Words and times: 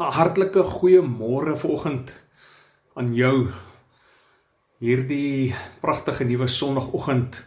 'n 0.00 0.14
hartlike 0.16 0.62
goeiemôre 0.64 1.58
vanoggend 1.60 2.08
aan 2.96 3.10
jou. 3.12 3.50
Hierdie 4.80 5.52
pragtige 5.82 6.24
nuwe 6.24 6.46
sonoggend 6.48 7.42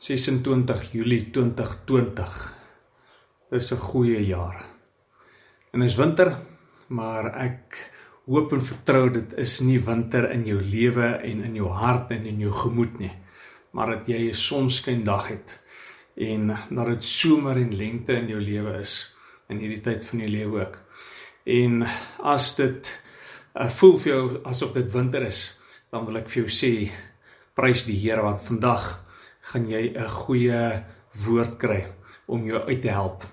26 0.00 0.86
Julie 0.94 1.26
2020. 1.30 2.38
Dis 3.50 3.68
'n 3.72 3.76
goeie 3.76 4.24
jaar. 4.26 4.64
En 5.72 5.82
is 5.82 5.96
winter, 5.96 6.32
maar 6.88 7.36
ek 7.36 7.76
hoop 8.24 8.52
en 8.52 8.64
vertrou 8.64 9.10
dit 9.10 9.32
is 9.36 9.60
nie 9.60 9.78
winter 9.78 10.30
in 10.30 10.46
jou 10.46 10.60
lewe 10.60 11.20
en 11.20 11.44
in 11.44 11.54
jou 11.54 11.68
hart 11.68 12.10
en 12.10 12.24
in 12.26 12.40
jou 12.40 12.52
gemoed 12.52 12.98
nie, 12.98 13.12
maar 13.72 13.86
dat 13.86 14.08
jy 14.08 14.30
'n 14.30 14.34
sonskyn 14.34 15.04
dag 15.04 15.28
het 15.28 15.60
en 16.16 16.46
dat 16.70 16.86
dit 16.86 17.04
somer 17.04 17.56
en 17.56 17.76
lente 17.76 18.12
in 18.12 18.28
jou 18.28 18.40
lewe 18.40 18.80
is 18.80 19.16
in 19.48 19.58
hierdie 19.58 19.82
tyd 19.82 20.04
van 20.06 20.18
jou 20.18 20.30
lewe 20.30 20.60
ook. 20.60 20.83
En 21.44 21.84
as 22.24 22.54
dit 22.56 23.02
uh, 23.54 23.68
voel 23.68 23.98
vir 24.00 24.12
jou 24.12 24.22
asof 24.48 24.72
dit 24.72 24.92
winter 24.92 25.26
is, 25.26 25.58
dan 25.92 26.06
wil 26.08 26.16
ek 26.22 26.30
vir 26.32 26.44
jou 26.44 26.52
sê 26.52 26.72
prys 27.54 27.84
die 27.86 27.98
Here 28.00 28.24
want 28.24 28.42
vandag 28.42 28.86
gaan 29.52 29.68
jy 29.68 29.92
'n 29.92 30.08
goeie 30.08 30.62
woord 31.26 31.58
kry 31.60 31.84
om 32.26 32.46
jou 32.46 32.60
uit 32.68 32.82
te 32.82 32.88
help. 32.88 33.26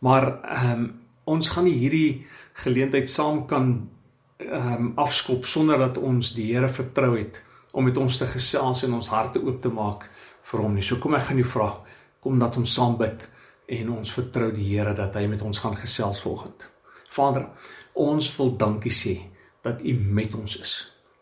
Maar 0.00 0.26
ehm 0.44 0.72
um, 0.72 0.86
ons 1.26 1.48
gaan 1.48 1.64
nie 1.66 1.74
hierdie 1.74 2.26
geleentheid 2.54 3.08
saam 3.10 3.46
kan 3.46 3.90
ehm 4.38 4.72
um, 4.74 4.92
afskop 4.96 5.44
sonder 5.44 5.78
dat 5.78 5.98
ons 5.98 6.34
die 6.34 6.54
Here 6.54 6.68
vertrou 6.68 7.16
het 7.18 7.42
om 7.72 7.84
met 7.84 7.96
ons 7.96 8.18
te 8.18 8.26
gesels 8.26 8.84
en 8.84 8.94
ons 8.94 9.08
harte 9.08 9.42
oop 9.42 9.60
te 9.62 9.68
maak 9.68 10.08
vir 10.42 10.60
hom 10.60 10.74
nie. 10.74 10.82
So 10.82 10.96
kom 10.96 11.14
ek 11.14 11.28
gaan 11.28 11.42
jou 11.42 11.48
vra, 11.50 11.82
kom 12.20 12.38
dat 12.38 12.56
ons 12.56 12.74
saam 12.74 12.96
bid 12.96 13.28
en 13.66 13.90
ons 13.90 14.12
vertrou 14.12 14.52
die 14.52 14.70
Here 14.70 14.94
dat 14.94 15.14
hy 15.14 15.26
met 15.26 15.42
ons 15.42 15.58
gaan 15.58 15.76
gesels 15.76 16.22
volgende. 16.22 16.75
Vader, 17.16 17.48
ons 17.96 18.28
wil 18.36 18.52
dankie 18.60 18.92
sê 18.92 19.16
dat 19.64 19.80
U 19.82 19.94
met 19.96 20.34
ons 20.36 20.58
is. 20.60 20.74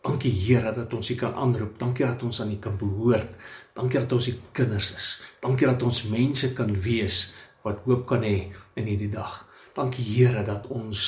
Dankie 0.05 0.31
Here 0.31 0.71
dat 0.75 0.93
ons 0.93 1.09
U 1.09 1.15
kan 1.17 1.33
aanroep. 1.33 1.79
Dankie 1.81 2.05
dat 2.05 2.23
ons 2.23 2.41
aan 2.41 2.51
U 2.53 2.59
kan 2.61 2.75
behoort. 2.77 3.31
Dankie 3.73 3.99
dat 3.99 4.11
ons 4.13 4.27
U 4.29 4.33
kinders 4.51 4.91
is. 4.93 5.07
Dankie 5.41 5.67
dat 5.67 5.83
ons 5.83 6.03
mense 6.11 6.51
kan 6.53 6.69
wees 6.85 7.31
wat 7.65 7.81
hoop 7.87 8.05
kan 8.09 8.21
hê 8.25 8.51
in 8.77 8.85
hierdie 8.91 9.09
dag. 9.09 9.41
Dankie 9.73 10.05
Here 10.05 10.45
dat 10.45 10.69
ons 10.69 11.07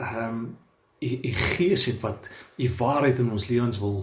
ehm 0.00 0.24
um, 0.24 0.42
U 1.00 1.08
U 1.08 1.30
gees 1.32 1.86
het 1.88 2.00
wat 2.04 2.26
U 2.60 2.66
waarheid 2.76 3.22
in 3.22 3.30
ons 3.32 3.46
lewens 3.48 3.78
wil 3.80 4.02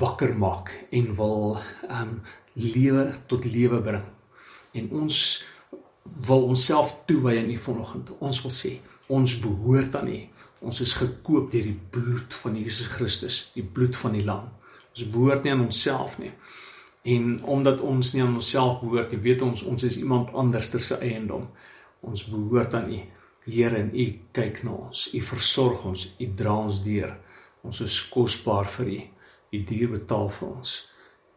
wakker 0.00 0.36
maak 0.38 0.70
en 0.90 1.14
wil 1.14 1.56
ehm 1.88 2.02
um, 2.02 2.20
lewe 2.54 3.08
tot 3.26 3.44
lewe 3.44 3.80
bring. 3.82 4.06
En 4.74 4.90
ons 5.02 5.16
wil 6.26 6.46
onsself 6.50 6.94
toewy 7.06 7.38
aan 7.38 7.50
U 7.50 7.58
vanoggend. 7.58 8.14
Ons 8.18 8.42
wil 8.42 8.54
sê 8.54 8.78
ons 9.10 9.36
behoort 9.42 9.96
aan 9.98 10.08
U. 10.12 10.18
Ons 10.70 10.80
is 10.84 10.92
gekoop 10.98 11.50
deur 11.52 11.66
die 11.66 11.78
bloed 11.92 12.34
van 12.42 12.56
Jesus 12.58 12.90
Christus, 12.92 13.38
die 13.54 13.64
bloed 13.64 13.96
van 13.96 14.16
die 14.16 14.24
lam. 14.24 14.50
Ons 14.92 15.06
behoort 15.12 15.44
nie 15.44 15.54
aan 15.54 15.64
onsself 15.64 16.18
nie. 16.20 16.32
En 17.08 17.38
omdat 17.48 17.80
ons 17.80 18.12
nie 18.12 18.22
aan 18.22 18.36
onsself 18.36 18.82
behoort 18.82 19.14
nie, 19.14 19.22
weet 19.24 19.42
ons 19.46 19.64
ons 19.64 19.86
is 19.88 19.96
iemand 20.02 20.34
anders 20.36 20.68
ter 20.70 20.84
se 20.84 20.98
eiendom. 21.00 21.48
Ons 22.04 22.26
behoort 22.28 22.76
aan 22.76 22.92
U. 22.92 23.00
Here 23.50 23.80
en 23.80 23.90
U 23.96 24.06
kyk 24.36 24.62
na 24.66 24.76
ons. 24.84 25.08
U 25.16 25.22
versorg 25.24 25.86
ons. 25.88 26.06
U 26.20 26.28
dra 26.36 26.58
ons 26.66 26.82
deur. 26.84 27.16
Ons 27.66 27.80
is 27.86 27.96
kosbaar 28.12 28.68
vir 28.76 28.92
U. 28.92 29.00
U 29.50 29.64
duur 29.72 29.96
betaal 29.96 30.28
vir 30.36 30.48
ons. 30.50 30.76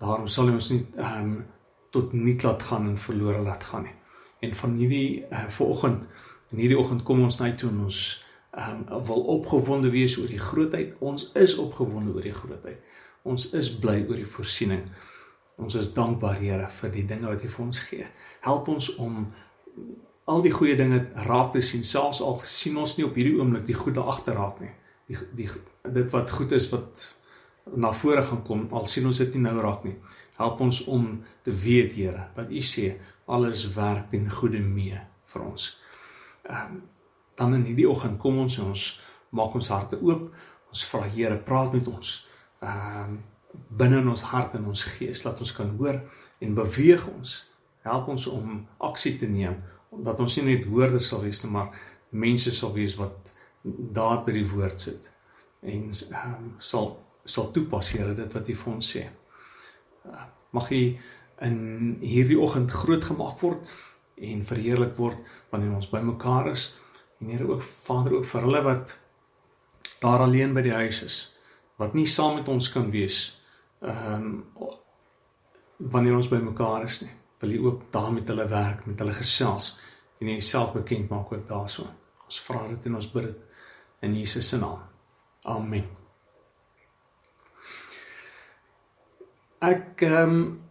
Daarom 0.04 0.28
sal 0.28 0.52
ons 0.52 0.70
nie 0.74 0.84
ehm 1.00 1.34
um, 1.34 1.36
tot 1.94 2.14
niet 2.18 2.42
laat 2.42 2.64
gaan 2.66 2.88
en 2.90 2.96
verlore 2.98 3.44
laat 3.46 3.64
gaan 3.70 3.84
nie. 3.86 3.94
En 4.42 4.56
van 4.58 4.72
hierdie 4.80 5.26
uh, 5.30 5.44
vanoggend 5.54 6.08
En 6.54 6.60
hierdie 6.62 6.78
oggend 6.78 7.02
kom 7.02 7.24
ons 7.26 7.40
na 7.42 7.50
toe 7.58 7.72
en 7.72 7.88
ons 7.88 8.00
ehm 8.54 8.84
um, 8.86 9.00
wil 9.08 9.24
opgewonde 9.34 9.90
wees 9.90 10.14
oor 10.22 10.30
die 10.30 10.42
grootheid. 10.42 10.92
Ons 11.02 11.32
is 11.42 11.56
opgewonde 11.58 12.14
oor 12.14 12.22
die 12.22 12.36
grootheid. 12.36 12.78
Ons 13.26 13.48
is 13.58 13.72
bly 13.82 14.04
oor 14.06 14.20
die 14.22 14.30
voorsiening. 14.30 14.84
Ons 15.58 15.80
is 15.80 15.90
dankbaar 15.96 16.38
Here 16.38 16.70
vir 16.70 16.94
die 16.94 17.06
dinge 17.10 17.32
wat 17.32 17.42
U 17.42 17.50
vir 17.56 17.66
ons 17.66 17.82
gee. 17.88 18.06
Help 18.46 18.70
ons 18.70 18.92
om 19.02 19.26
al 20.30 20.46
die 20.46 20.54
goeie 20.54 20.78
dinge 20.78 21.02
raak 21.26 21.52
te 21.56 21.66
sien, 21.66 21.82
selfs 21.84 22.22
al 22.22 22.38
sien 22.46 22.78
ons 22.78 22.94
nie 23.00 23.08
op 23.08 23.18
hierdie 23.18 23.34
oomblik 23.40 23.66
die 23.66 23.80
goeie 23.80 24.06
agterraak 24.14 24.62
nie. 24.62 24.74
Die 25.10 25.18
die 25.42 25.50
dit 25.98 26.14
wat 26.14 26.38
goed 26.38 26.54
is 26.54 26.70
wat 26.70 27.08
na 27.74 27.94
vore 27.98 28.22
gaan 28.22 28.46
kom, 28.46 28.68
al 28.78 28.86
sien 28.86 29.10
ons 29.10 29.18
dit 29.26 29.34
nie 29.34 29.48
nou 29.48 29.58
raak 29.58 29.90
nie. 29.90 29.98
Help 30.38 30.62
ons 30.62 30.86
om 30.86 31.16
te 31.42 31.62
weet 31.66 31.98
Here, 31.98 32.30
wat 32.38 32.54
U 32.54 32.62
sê, 32.62 32.92
alles 33.26 33.66
werk 33.74 34.12
ten 34.14 34.30
goeie 34.30 34.62
mee 34.62 35.02
vir 35.34 35.50
ons 35.50 35.74
um, 36.50 36.82
dan 37.36 37.54
in 37.54 37.66
hierdie 37.70 37.90
oggend 37.90 38.20
kom 38.22 38.40
ons 38.44 38.58
en 38.58 38.72
ons 38.74 38.88
maak 39.30 39.54
ons 39.58 39.70
harte 39.74 40.00
oop. 40.02 40.28
Ons 40.74 40.86
vra 40.90 41.06
Here, 41.08 41.38
praat 41.38 41.74
met 41.74 41.88
ons. 41.88 42.18
Ehm 42.64 43.14
um, 43.14 43.22
binne 43.78 44.00
in 44.02 44.08
ons 44.10 44.22
hart 44.32 44.56
en 44.58 44.64
ons 44.66 44.84
gees 44.96 45.20
laat 45.22 45.40
ons 45.40 45.52
kan 45.54 45.70
hoor 45.78 46.00
en 46.42 46.56
beweeg 46.58 47.04
ons. 47.12 47.34
Help 47.86 48.08
ons 48.10 48.26
om 48.28 48.64
aksie 48.82 49.18
te 49.20 49.30
neem 49.30 49.60
omdat 49.94 50.20
ons 50.24 50.38
nie 50.40 50.56
net 50.56 50.64
hoorders 50.66 51.08
sal 51.12 51.22
wees 51.22 51.44
nie, 51.44 51.52
maar 51.54 51.76
mense 52.10 52.50
sal 52.52 52.72
wees 52.74 52.96
wat 52.98 53.30
daad 53.94 54.24
by 54.26 54.34
die 54.34 54.48
woord 54.50 54.82
sit 54.82 55.12
en 55.64 55.90
ehm 55.92 56.34
um, 56.38 56.54
sal 56.60 56.96
sal 57.26 57.52
toepas 57.56 57.92
Here 57.94 58.16
dit 58.18 58.34
wat 58.36 58.50
U 58.50 58.56
vir 58.62 58.74
ons 58.74 58.90
sê. 58.96 59.04
Uh, 60.04 60.26
mag 60.52 60.72
U 60.72 60.82
in 61.48 61.60
hierdie 62.02 62.40
oggend 62.40 62.72
groot 62.72 63.06
gemaak 63.06 63.40
word 63.40 63.70
en 64.16 64.44
verheerlik 64.44 64.96
word 64.96 65.20
wanneer 65.50 65.76
ons 65.76 65.90
bymekaar 65.90 66.52
is. 66.52 66.74
En 67.20 67.30
Here 67.30 67.48
ook 67.48 67.64
Vader 67.64 68.14
ook 68.14 68.26
vir 68.26 68.42
hulle 68.42 68.62
wat 68.62 68.98
daar 70.04 70.20
alleen 70.20 70.54
by 70.54 70.62
die 70.62 70.76
huis 70.76 71.02
is, 71.04 71.18
wat 71.80 71.94
nie 71.94 72.08
saam 72.08 72.36
met 72.36 72.48
ons 72.52 72.70
kan 72.72 72.92
wees. 72.92 73.42
Ehm 73.82 74.24
um, 74.24 74.70
wanneer 75.78 76.16
ons 76.16 76.30
bymekaar 76.32 76.84
is 76.84 77.02
nie. 77.02 77.12
Wil 77.42 77.52
U 77.52 77.58
ook 77.68 77.82
daar 77.92 78.14
met 78.14 78.28
hulle 78.28 78.46
werk, 78.48 78.86
met 78.86 79.00
hulle 79.00 79.14
gesels 79.14 79.80
en 80.20 80.28
U 80.28 80.40
self 80.42 80.72
bekend 80.74 81.10
maak 81.10 81.32
ook 81.34 81.48
daarso. 81.48 81.88
Ons 82.26 82.40
vra 82.42 82.68
dit 82.68 82.86
en 82.86 82.96
ons 82.96 83.12
bid 83.12 83.24
dit 83.24 83.42
in 84.08 84.16
Jesus 84.20 84.48
se 84.50 84.60
naam. 84.60 84.80
Amen. 85.44 85.90
Ek 89.60 90.02
ehm 90.02 90.30
um, 90.30 90.62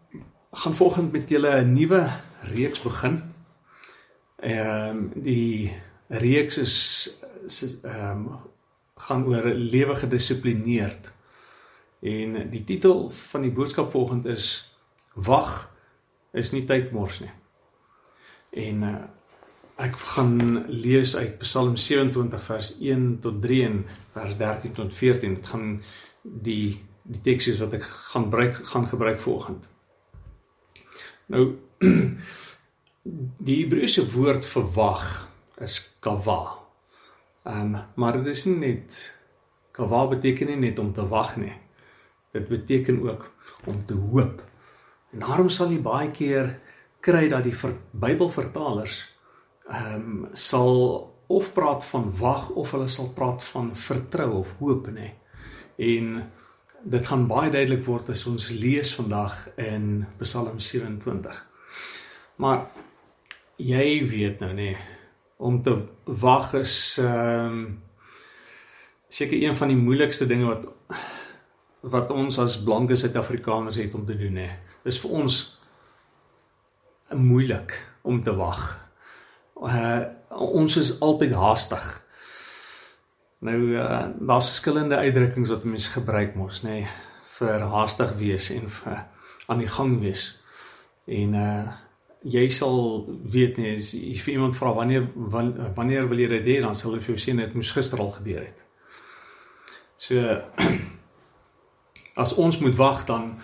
gaan 0.52 0.74
volgende 0.74 1.18
met 1.18 1.28
julle 1.28 1.60
'n 1.60 1.72
nuwe 1.72 2.08
reeks 2.40 2.82
begin. 2.82 3.31
Ehm 4.42 4.96
um, 4.96 5.22
die 5.22 5.72
reeks 6.08 6.58
is 6.58 6.74
ehm 7.82 8.26
um, 8.26 8.40
gaan 9.02 9.26
oor 9.26 9.44
lewe 9.44 9.94
gedissiplineerd. 9.94 11.12
En 12.00 12.50
die 12.50 12.64
titel 12.64 13.08
van 13.10 13.40
die 13.40 13.50
boodskap 13.50 13.90
volgend 13.90 14.26
is 14.26 14.76
Wag 15.14 15.70
is 16.32 16.50
nie 16.52 16.64
tyd 16.64 16.92
mors 16.92 17.20
nie. 17.20 17.30
En 18.50 18.82
uh, 18.82 18.94
ek 19.76 19.96
gaan 20.14 20.64
lees 20.68 21.16
uit 21.16 21.38
Psalm 21.38 21.76
27 21.76 22.42
vers 22.42 22.70
1 22.78 23.18
tot 23.20 23.42
3 23.42 23.64
en 23.64 23.84
vers 24.14 24.36
13 24.36 24.72
tot 24.72 24.94
14. 24.94 25.34
Dit 25.34 25.52
gaan 25.54 25.68
die 26.22 26.80
die 27.02 27.20
teksies 27.20 27.58
wat 27.58 27.72
ek 27.74 27.82
gaan 27.82 28.28
gebruik 28.28 28.58
gaan 28.66 28.86
gebruik 28.86 29.20
volgend. 29.20 29.68
Nou 31.26 31.58
Die 33.02 33.56
Hebreëse 33.64 34.04
woord 34.12 34.44
vir 34.46 34.66
wag 34.76 35.06
is 35.58 35.78
kava. 36.04 36.58
Ehm 37.42 37.74
um, 37.74 37.78
maar 37.98 38.20
dit 38.20 38.28
is 38.30 38.44
nie 38.46 38.58
net 38.60 38.98
kava 39.74 40.04
beteken 40.12 40.52
nie 40.52 40.68
net 40.68 40.78
om 40.78 40.92
te 40.94 41.02
wag 41.10 41.34
nie. 41.36 41.54
Dit 42.30 42.46
beteken 42.48 43.00
ook 43.02 43.24
om 43.66 43.80
te 43.86 43.94
hoop. 43.94 44.42
En 45.12 45.24
daarom 45.24 45.50
sal 45.50 45.72
jy 45.74 45.80
baie 45.82 46.10
keer 46.14 46.52
kry 47.02 47.24
dat 47.28 47.42
die 47.42 47.54
ver, 47.56 47.74
Bybelvertalers 47.90 49.00
ehm 49.66 49.96
um, 49.96 50.28
sal 50.38 51.10
of 51.26 51.50
praat 51.56 51.82
van 51.84 52.06
wag 52.20 52.50
of 52.50 52.70
hulle 52.76 52.88
sal 52.88 53.10
praat 53.16 53.42
van 53.42 53.72
vertrou 53.74 54.30
of 54.44 54.54
hoop 54.60 54.86
nê. 54.94 55.10
En 55.76 56.22
dit 56.82 57.06
gaan 57.10 57.26
baie 57.26 57.50
duidelik 57.50 57.82
word 57.84 58.14
as 58.14 58.26
ons 58.30 58.50
lees 58.62 58.94
vandag 58.94 59.48
in 59.56 60.06
Psalm 60.22 60.60
27. 60.60 61.42
Maar 62.36 62.66
jy 63.56 63.86
weet 64.08 64.40
nou 64.40 64.52
nê 64.56 64.72
om 65.42 65.62
te 65.62 65.74
wag 66.04 66.54
is 66.60 66.98
ehm 67.02 67.46
um, 67.46 67.64
seker 69.12 69.42
een 69.42 69.54
van 69.54 69.68
die 69.68 69.76
moeilikste 69.76 70.26
dinge 70.26 70.46
wat 70.48 70.64
wat 71.82 72.10
ons 72.14 72.38
as 72.38 72.60
blanke 72.62 72.96
Suid-Afrikaners 72.96 73.76
het 73.76 73.94
om 73.94 74.06
te 74.06 74.14
doen 74.16 74.36
nê. 74.38 74.46
Dis 74.86 75.00
vir 75.02 75.10
ons 75.18 75.38
moeilik 77.18 77.74
om 78.06 78.22
te 78.22 78.34
wag. 78.38 78.62
Uh 79.58 80.02
ons 80.32 80.76
is 80.80 80.94
altyd 81.04 81.34
haastig. 81.36 81.84
Nou 83.44 83.58
uh 83.74 84.04
daar's 84.18 84.52
verskillende 84.54 84.96
uitdrukkings 84.96 85.50
wat 85.52 85.66
mense 85.68 85.90
gebruik 85.92 86.38
mos 86.38 86.62
nê 86.64 86.84
vir 87.34 87.66
haastig 87.74 88.14
wees 88.22 88.48
en 88.54 88.70
vir 88.70 89.02
aan 89.50 89.60
die 89.60 89.72
gang 89.76 89.98
wees. 90.00 90.30
En 91.06 91.34
uh 91.34 91.66
jy 92.22 92.48
sal 92.54 93.06
weet 93.08 93.56
nie 93.58 93.76
as 93.76 93.92
jy 93.96 94.14
vir 94.22 94.34
iemand 94.36 94.56
vra 94.56 94.72
wanneer 94.76 95.08
wanneer 95.76 96.08
wil 96.08 96.20
jy 96.22 96.28
dit 96.36 96.50
hê 96.52 96.60
dan 96.62 96.74
sal 96.74 96.92
hulle 96.92 97.02
vir 97.02 97.14
jou 97.14 97.22
sê 97.22 97.34
dit 97.36 97.54
moes 97.58 97.72
gister 97.74 98.00
al 98.00 98.12
gebeur 98.14 98.44
het. 98.46 98.62
So 99.98 100.18
as 102.22 102.36
ons 102.38 102.60
moet 102.62 102.78
wag 102.78 103.04
dan 103.10 103.34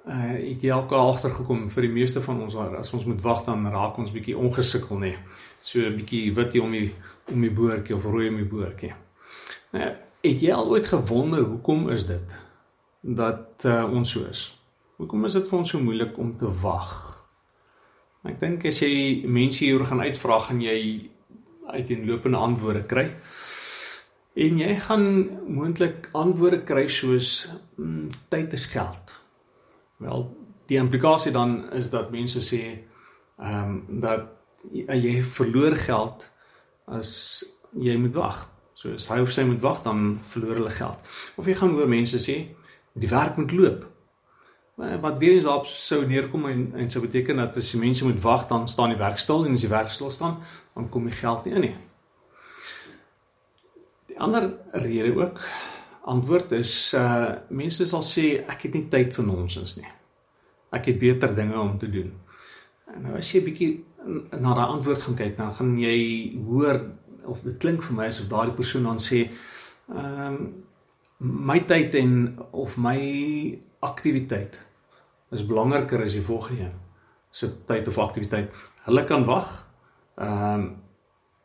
uh 0.00 0.28
het 0.40 0.62
jy 0.64 0.72
alke 0.72 0.96
agtergekom 0.96 1.68
vir 1.70 1.86
die 1.86 1.92
meeste 1.92 2.20
van 2.24 2.40
ons 2.42 2.56
as 2.56 2.92
ons 2.96 3.04
moet 3.06 3.20
wag 3.22 3.44
dan 3.44 3.66
raak 3.72 3.98
ons 4.00 4.12
bietjie 4.12 4.36
ongesukkel 4.36 4.98
nê. 4.98 5.14
So 5.62 5.80
'n 5.80 5.96
bietjie 5.96 6.34
wit 6.34 6.60
om 6.60 6.72
die 6.72 6.92
om 7.32 7.40
die 7.40 7.52
boortjie 7.52 7.96
of 7.96 8.04
rooi 8.04 8.28
om 8.28 8.36
die 8.36 8.48
boortjie. 8.48 8.94
Nou 9.72 9.90
het 10.22 10.40
jy 10.42 10.52
al 10.52 10.68
ooit 10.68 10.86
gewonder 10.86 11.44
hoekom 11.44 11.88
is 11.90 12.06
dit 12.06 12.34
dat 13.00 13.64
uh, 13.64 13.84
ons 13.88 14.10
so 14.10 14.26
is? 14.28 14.58
Hoekom 14.96 15.24
is 15.24 15.32
dit 15.32 15.48
vir 15.48 15.58
ons 15.58 15.70
so 15.70 15.80
moeilik 15.80 16.18
om 16.18 16.36
te 16.36 16.50
wag? 16.62 17.09
Ek 18.28 18.36
dink 18.40 18.66
as 18.68 18.82
jy 18.82 19.22
mense 19.24 19.64
hier 19.64 19.80
gaan 19.88 20.02
uitvra 20.04 20.38
gaan 20.44 20.60
jy 20.60 21.08
uiteenlopende 21.70 22.36
antwoorde 22.36 22.82
kry. 22.84 23.06
En 24.40 24.58
jy 24.60 24.74
gaan 24.84 25.06
moontlik 25.48 26.10
antwoorde 26.18 26.60
kry 26.68 26.84
soos 26.88 27.48
mm, 27.76 28.10
tyd 28.28 28.52
is 28.52 28.66
geld. 28.70 29.14
Wel, 30.04 30.26
die 30.68 30.78
implikasie 30.78 31.32
dan 31.32 31.64
is 31.76 31.90
dat 31.90 32.12
mense 32.12 32.42
sê 32.44 32.62
ehm 33.40 33.72
um, 33.72 34.00
dat 34.04 34.28
jy 34.76 35.22
verloor 35.24 35.76
geld 35.80 36.26
as 36.84 37.10
jy 37.72 37.96
moet 37.96 38.14
wag. 38.14 38.42
So 38.76 38.92
as 38.96 39.08
hy 39.08 39.22
of 39.24 39.32
sy 39.32 39.46
moet 39.48 39.62
wag 39.64 39.80
dan 39.86 40.18
verloor 40.24 40.60
hulle 40.60 40.74
geld. 40.76 41.08
Of 41.40 41.48
jy 41.48 41.56
gaan 41.56 41.72
hoor 41.72 41.88
mense 41.88 42.20
sê 42.20 42.36
die 42.92 43.08
werk 43.08 43.40
moet 43.40 43.52
loop. 43.56 43.86
Eh, 44.80 45.00
wat 45.00 45.18
weer 45.18 45.32
eens 45.32 45.44
op 45.44 45.66
sou 45.66 46.06
neerkom 46.06 46.46
en 46.48 46.72
en 46.74 46.90
sou 46.90 47.02
beteken 47.04 47.36
dat 47.36 47.56
as 47.56 47.70
die 47.70 47.80
mense 47.80 48.04
moet 48.04 48.20
wag 48.20 48.46
dan 48.46 48.68
staan 48.68 48.88
die 48.88 48.98
werk 48.98 49.18
stil 49.18 49.44
en 49.44 49.52
as 49.52 49.60
die 49.60 49.68
werk 49.68 49.90
stil 49.92 50.10
staan 50.10 50.38
dan 50.74 50.88
kom 50.88 51.04
die 51.04 51.16
geld 51.16 51.44
nie 51.44 51.54
in 51.54 51.60
nie. 51.60 51.74
Die 54.06 54.20
ander 54.20 54.46
rede 54.72 55.12
ook 55.16 55.40
antwoord 56.08 56.52
is 56.52 56.94
uh 56.96 57.34
mense 57.48 57.86
sal 57.86 58.04
sê 58.06 58.24
ek 58.48 58.64
het 58.68 58.78
nie 58.78 58.86
tyd 58.88 59.12
vir 59.14 59.26
nonsens 59.26 59.76
nie. 59.76 59.90
Ek 60.72 60.88
het 60.88 60.98
beter 60.98 61.34
dinge 61.34 61.60
om 61.60 61.76
te 61.78 61.90
doen. 61.90 62.14
En 62.94 63.04
nou 63.04 63.18
as 63.18 63.34
jy 63.34 63.44
bietjie 63.44 63.70
na 64.40 64.54
daai 64.54 64.66
antwoord 64.78 65.02
gaan 65.02 65.20
kyk 65.20 65.36
dan 65.36 65.52
gaan 65.60 65.76
jy 65.78 65.98
hoor 66.46 66.80
of 67.28 67.44
dit 67.44 67.60
klink 67.60 67.84
vir 67.84 68.00
my 68.00 68.08
asof 68.08 68.32
daardie 68.32 68.56
persoon 68.56 68.88
dan 68.88 69.04
sê 69.10 69.26
ehm 69.92 70.26
um, 70.26 70.42
my 71.20 71.58
tyd 71.68 71.94
en 72.00 72.12
of 72.56 72.78
my 72.80 72.96
aktiwiteit 73.84 74.69
is 75.30 75.46
belangriker 75.46 76.02
as 76.02 76.16
die 76.16 76.24
volgende 76.24 76.68
een 76.68 76.78
se 77.30 77.64
tyd 77.64 77.88
of 77.88 77.98
aktiwiteit. 77.98 78.50
Hulle 78.86 79.04
kan 79.04 79.24
wag. 79.24 79.50
Ehm 80.18 80.54
um, 80.54 80.70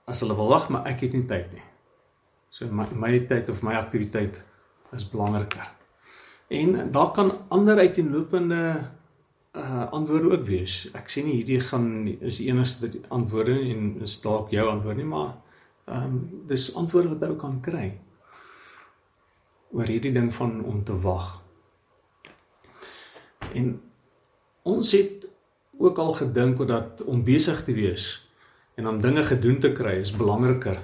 as 0.05 0.19
hulle 0.21 0.35
wil 0.37 0.51
wag, 0.51 0.67
maar 0.69 0.85
ek 0.85 0.99
het 1.01 1.15
nie 1.17 1.25
tyd 1.25 1.53
nie. 1.53 1.63
So 2.53 2.67
my 2.69 2.85
my 2.93 3.19
tyd 3.25 3.49
of 3.49 3.63
my 3.65 3.73
aktiwiteit 3.73 4.37
is 4.93 5.07
belangriker. 5.09 5.71
En 6.47 6.91
daar 6.91 7.11
kan 7.11 7.31
ander 7.49 7.77
uiteenlopende 7.77 8.61
uh 9.55 9.91
antwoorde 9.91 10.31
ook 10.31 10.45
wees. 10.45 10.89
Ek 10.93 11.09
sê 11.09 11.23
nie 11.23 11.39
hierdie 11.39 11.59
gaan 11.59 12.07
is 12.19 12.37
die 12.37 12.49
enigste 12.51 12.91
antwoorde 13.09 13.55
en 13.55 13.95
is 14.05 14.19
dalk 14.21 14.51
jou 14.53 14.67
antwoord 14.69 15.01
nie, 15.01 15.09
maar 15.09 15.37
ehm 15.85 16.03
um, 16.03 16.19
dis 16.47 16.73
antwoorde 16.75 17.15
wat 17.15 17.25
jy 17.29 17.35
kan 17.39 17.61
kry 17.61 17.87
oor 19.71 19.89
hierdie 19.89 20.13
ding 20.13 20.33
van 20.33 20.63
om 20.63 20.83
te 20.83 20.95
wag. 21.01 21.44
En 23.53 23.81
ons 24.63 24.91
het 24.91 25.27
ook 25.77 25.97
al 25.97 26.11
gedink 26.11 26.67
dat 26.67 27.03
om 27.03 27.23
besig 27.23 27.63
te 27.63 27.73
wees 27.73 28.29
en 28.75 28.87
om 28.87 29.01
dinge 29.01 29.23
gedoen 29.23 29.59
te 29.59 29.71
kry 29.71 29.99
is 30.01 30.15
belangriker 30.15 30.79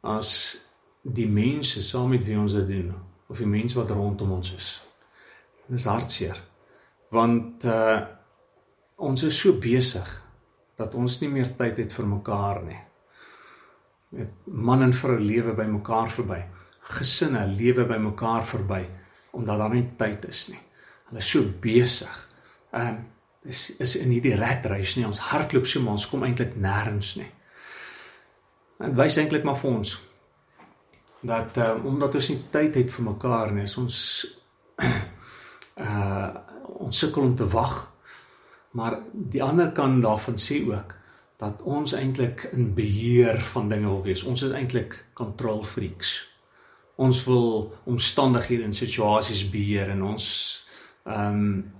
as 0.00 0.32
die 1.02 1.28
mense 1.28 1.82
saam 1.82 2.12
met 2.14 2.26
wie 2.26 2.38
ons 2.38 2.54
dit 2.58 2.68
doen 2.68 2.92
of 3.28 3.38
die 3.38 3.48
mense 3.48 3.78
wat 3.78 3.90
rondom 3.90 4.32
ons 4.38 4.52
is. 4.54 4.68
Dit 5.66 5.78
is 5.78 5.88
hartseer 5.90 6.40
want 7.14 7.64
uh 7.64 7.98
ons 8.98 9.22
is 9.22 9.36
so 9.38 9.54
besig 9.62 10.06
dat 10.74 10.96
ons 10.98 11.20
nie 11.20 11.28
meer 11.30 11.52
tyd 11.54 11.76
het 11.78 11.92
vir 11.94 12.06
mekaar 12.10 12.58
nie. 12.66 12.80
Met 14.18 14.32
man 14.46 14.82
en 14.82 14.94
vrou 14.94 15.14
lewe 15.22 15.54
by 15.54 15.68
mekaar 15.70 16.10
verby. 16.10 16.40
Gesinne 16.98 17.44
lewe 17.46 17.84
by 17.86 18.00
mekaar 18.02 18.42
verby 18.42 18.82
omdat 19.38 19.60
daar 19.62 19.74
nie 19.76 19.84
tyd 20.00 20.26
is 20.26 20.48
nie. 20.50 20.58
Hulle 21.08 21.22
is 21.24 21.30
so 21.30 21.44
besig. 21.62 22.18
Ehm 22.72 22.88
um, 22.88 23.06
is 23.48 23.76
is 23.80 23.96
in 23.96 24.10
hierdie 24.12 24.36
ratreis 24.36 24.96
nie. 24.96 25.06
Ons 25.06 25.22
hardloop 25.30 25.66
so 25.66 25.80
maar 25.80 25.96
ons 25.96 26.08
kom 26.10 26.24
eintlik 26.26 26.56
nêrens 26.60 27.14
nie. 27.16 27.30
En 28.84 28.96
wys 28.98 29.16
eintlik 29.18 29.46
maar 29.46 29.58
vir 29.58 29.70
ons 29.70 29.94
dat 31.28 31.56
um, 31.58 31.86
omdat 31.94 32.14
ons 32.14 32.28
nie 32.30 32.42
tyd 32.54 32.76
het 32.78 32.92
vir 32.94 33.06
mekaar 33.08 33.54
nie, 33.54 33.64
is 33.66 33.78
ons 33.80 33.96
uh 35.82 36.28
ons 36.78 36.98
sukkel 37.02 37.24
om 37.26 37.32
te 37.36 37.46
wag. 37.50 37.72
Maar 38.78 39.00
die 39.12 39.42
ander 39.42 39.72
kant 39.74 40.02
daarvan 40.04 40.36
sê 40.38 40.60
ook 40.62 40.92
dat 41.42 41.62
ons 41.66 41.92
eintlik 41.98 42.44
in 42.52 42.68
beheer 42.74 43.40
van 43.50 43.68
dinge 43.68 43.88
wil 43.88 44.04
wees. 44.04 44.22
Ons 44.22 44.44
is 44.46 44.54
eintlik 44.54 44.94
control 45.18 45.62
freaks. 45.66 46.12
Ons 47.02 47.24
wil 47.26 47.72
omstandighede 47.90 48.68
en 48.68 48.74
situasies 48.74 49.42
beheer 49.50 49.90
en 49.94 50.02
ons 50.12 50.28
ehm 51.08 51.34
um, 51.34 51.72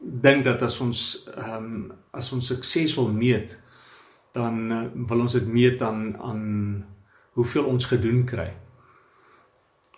dink 0.00 0.44
dat 0.44 0.62
as 0.62 0.80
ons 0.80 1.28
ehm 1.36 1.64
um, 1.64 1.92
as 2.10 2.32
ons 2.32 2.46
sukses 2.46 2.94
wil 2.96 3.12
meet 3.12 3.58
dan 4.32 4.70
uh, 4.72 4.86
wil 5.08 5.20
ons 5.26 5.32
dit 5.32 5.46
meet 5.46 5.82
aan 5.82 6.16
aan 6.20 6.42
hoeveel 7.38 7.64
ons 7.64 7.84
gedoen 7.84 8.24
kry. 8.24 8.52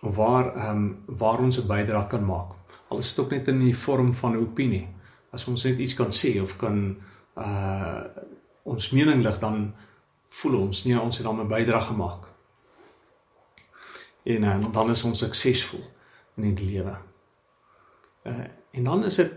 Of 0.00 0.16
waar 0.16 0.54
ehm 0.54 0.76
um, 0.76 1.04
waar 1.06 1.38
ons 1.38 1.58
'n 1.58 1.66
bydrae 1.66 2.06
kan 2.06 2.24
maak. 2.24 2.50
Al 2.88 2.98
is 2.98 3.14
dit 3.14 3.24
ook 3.24 3.30
net 3.30 3.48
in 3.48 3.58
die 3.58 3.76
vorm 3.76 4.14
van 4.14 4.32
'n 4.32 4.42
opinie. 4.42 4.88
As 5.30 5.46
ons 5.46 5.64
net 5.64 5.78
iets 5.78 5.94
kan 5.94 6.10
sê 6.10 6.40
of 6.42 6.56
kan 6.56 6.96
uh 7.36 8.04
ons 8.62 8.90
mening 8.90 9.22
lig 9.22 9.38
dan 9.38 9.74
voel 10.24 10.60
ons 10.60 10.84
nie 10.84 11.00
ons 11.00 11.16
het 11.16 11.26
dan 11.26 11.40
'n 11.40 11.48
bydrae 11.48 11.80
gemaak. 11.80 12.26
En 14.22 14.42
uh, 14.42 14.72
dan 14.72 14.90
is 14.90 15.02
ons 15.02 15.18
suksesvol 15.18 15.82
in 16.36 16.54
die 16.54 16.66
lewe 16.66 17.11
Uh, 18.22 18.44
en 18.70 18.82
dan 18.82 19.04
is 19.04 19.14
dit 19.14 19.32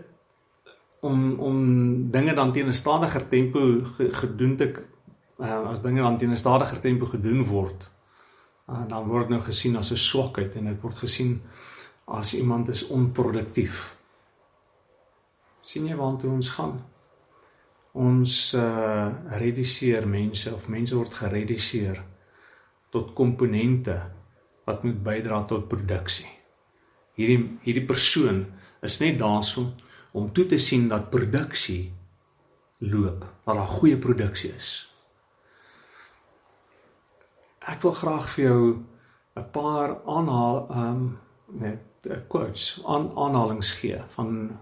om 1.00 1.40
om 1.40 1.56
dinge 2.10 2.34
dan 2.34 2.52
teen 2.52 2.66
'n 2.66 2.72
stadiger 2.72 3.28
tempo 3.28 3.80
gedoen 3.98 4.56
te 4.56 4.72
uh, 5.38 5.68
as 5.68 5.82
dinge 5.82 6.02
dan 6.02 6.18
teen 6.18 6.30
'n 6.30 6.36
stadiger 6.36 6.80
tempo 6.80 7.06
gedoen 7.06 7.44
word, 7.44 7.90
uh, 8.68 8.88
dan 8.88 9.06
word 9.06 9.28
nou 9.28 9.40
gesien 9.40 9.76
as 9.76 9.90
'n 9.90 9.96
swakheid 9.96 10.54
en 10.54 10.64
dit 10.64 10.80
word 10.80 10.98
gesien 10.98 11.42
as 12.04 12.34
iemand 12.34 12.68
is 12.68 12.86
onproduktief. 12.86 13.94
sien 15.60 15.86
jy 15.86 15.96
waartoe 15.96 16.30
ons 16.30 16.48
gaan? 16.48 16.84
Ons 17.92 18.54
uh 18.54 19.08
reduseer 19.28 20.08
mense 20.08 20.54
of 20.54 20.68
mense 20.68 20.94
word 20.94 21.14
gereduseer 21.14 22.04
tot 22.90 23.12
komponente 23.12 23.96
wat 24.64 24.84
moet 24.84 25.02
bydra 25.02 25.42
tot 25.42 25.68
produksie. 25.68 26.35
Hierdie 27.16 27.58
hierdie 27.64 27.86
persoon 27.88 28.44
is 28.84 28.98
net 29.00 29.18
daarso 29.20 29.70
om 30.16 30.32
toe 30.32 30.46
te 30.48 30.58
sien 30.60 30.88
dat 30.88 31.10
produksie 31.12 31.92
loop, 32.84 33.24
dat 33.44 33.56
daar 33.56 33.72
goeie 33.78 33.96
produksie 33.96 34.52
is. 34.52 34.70
Ek 37.66 37.82
wil 37.82 37.96
graag 37.96 38.28
vir 38.34 38.44
jou 38.44 38.60
'n 39.36 39.50
paar 39.52 39.96
aanhaal 40.06 40.68
ehm 40.70 40.88
um, 40.90 41.18
net 41.60 42.06
uh, 42.06 42.16
quotes 42.28 42.80
aan 42.86 43.10
aanhalings 43.16 43.72
gee 43.72 43.98
van 44.14 44.58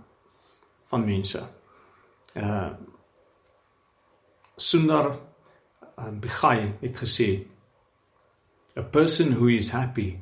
van 0.90 1.04
mense. 1.04 1.42
Uh 2.34 2.70
Sundar 4.56 5.18
um, 5.99 6.20
Pichai 6.20 6.75
het 6.80 6.96
gesê 6.96 7.46
a 8.76 8.82
person 8.82 9.32
who 9.32 9.49
is 9.49 9.70
happy 9.70 10.18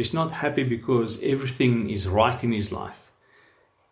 is 0.00 0.12
not 0.12 0.30
happy 0.32 0.64
because 0.64 1.22
everything 1.22 1.90
is 1.90 2.06
right 2.06 2.44
in 2.44 2.52
his 2.52 2.70
life 2.72 3.10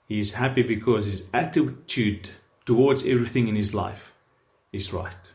He 0.09 0.21
is 0.21 0.33
happy 0.33 0.63
because 0.63 1.05
his 1.05 1.29
attitude 1.35 2.31
towards 2.65 3.05
everything 3.05 3.47
in 3.47 3.57
his 3.57 3.75
life 3.75 4.15
is 4.73 4.93
right. 4.93 5.35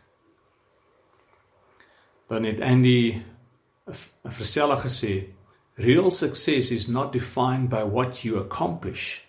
Dan 2.28 2.44
het 2.44 2.60
Andy 2.60 3.22
'n 3.86 4.32
verselle 4.32 4.78
gesê, 4.78 5.28
real 5.76 6.10
success 6.10 6.72
is 6.72 6.88
not 6.88 7.12
defined 7.12 7.70
by 7.70 7.84
what 7.84 8.24
you 8.24 8.40
accomplish. 8.40 9.28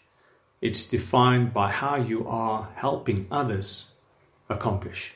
It's 0.61 0.89
defined 0.89 1.53
by 1.53 1.71
how 1.71 1.97
you 1.97 2.27
are 2.29 2.69
helping 2.75 3.27
others 3.31 3.93
accomplish. 4.47 5.15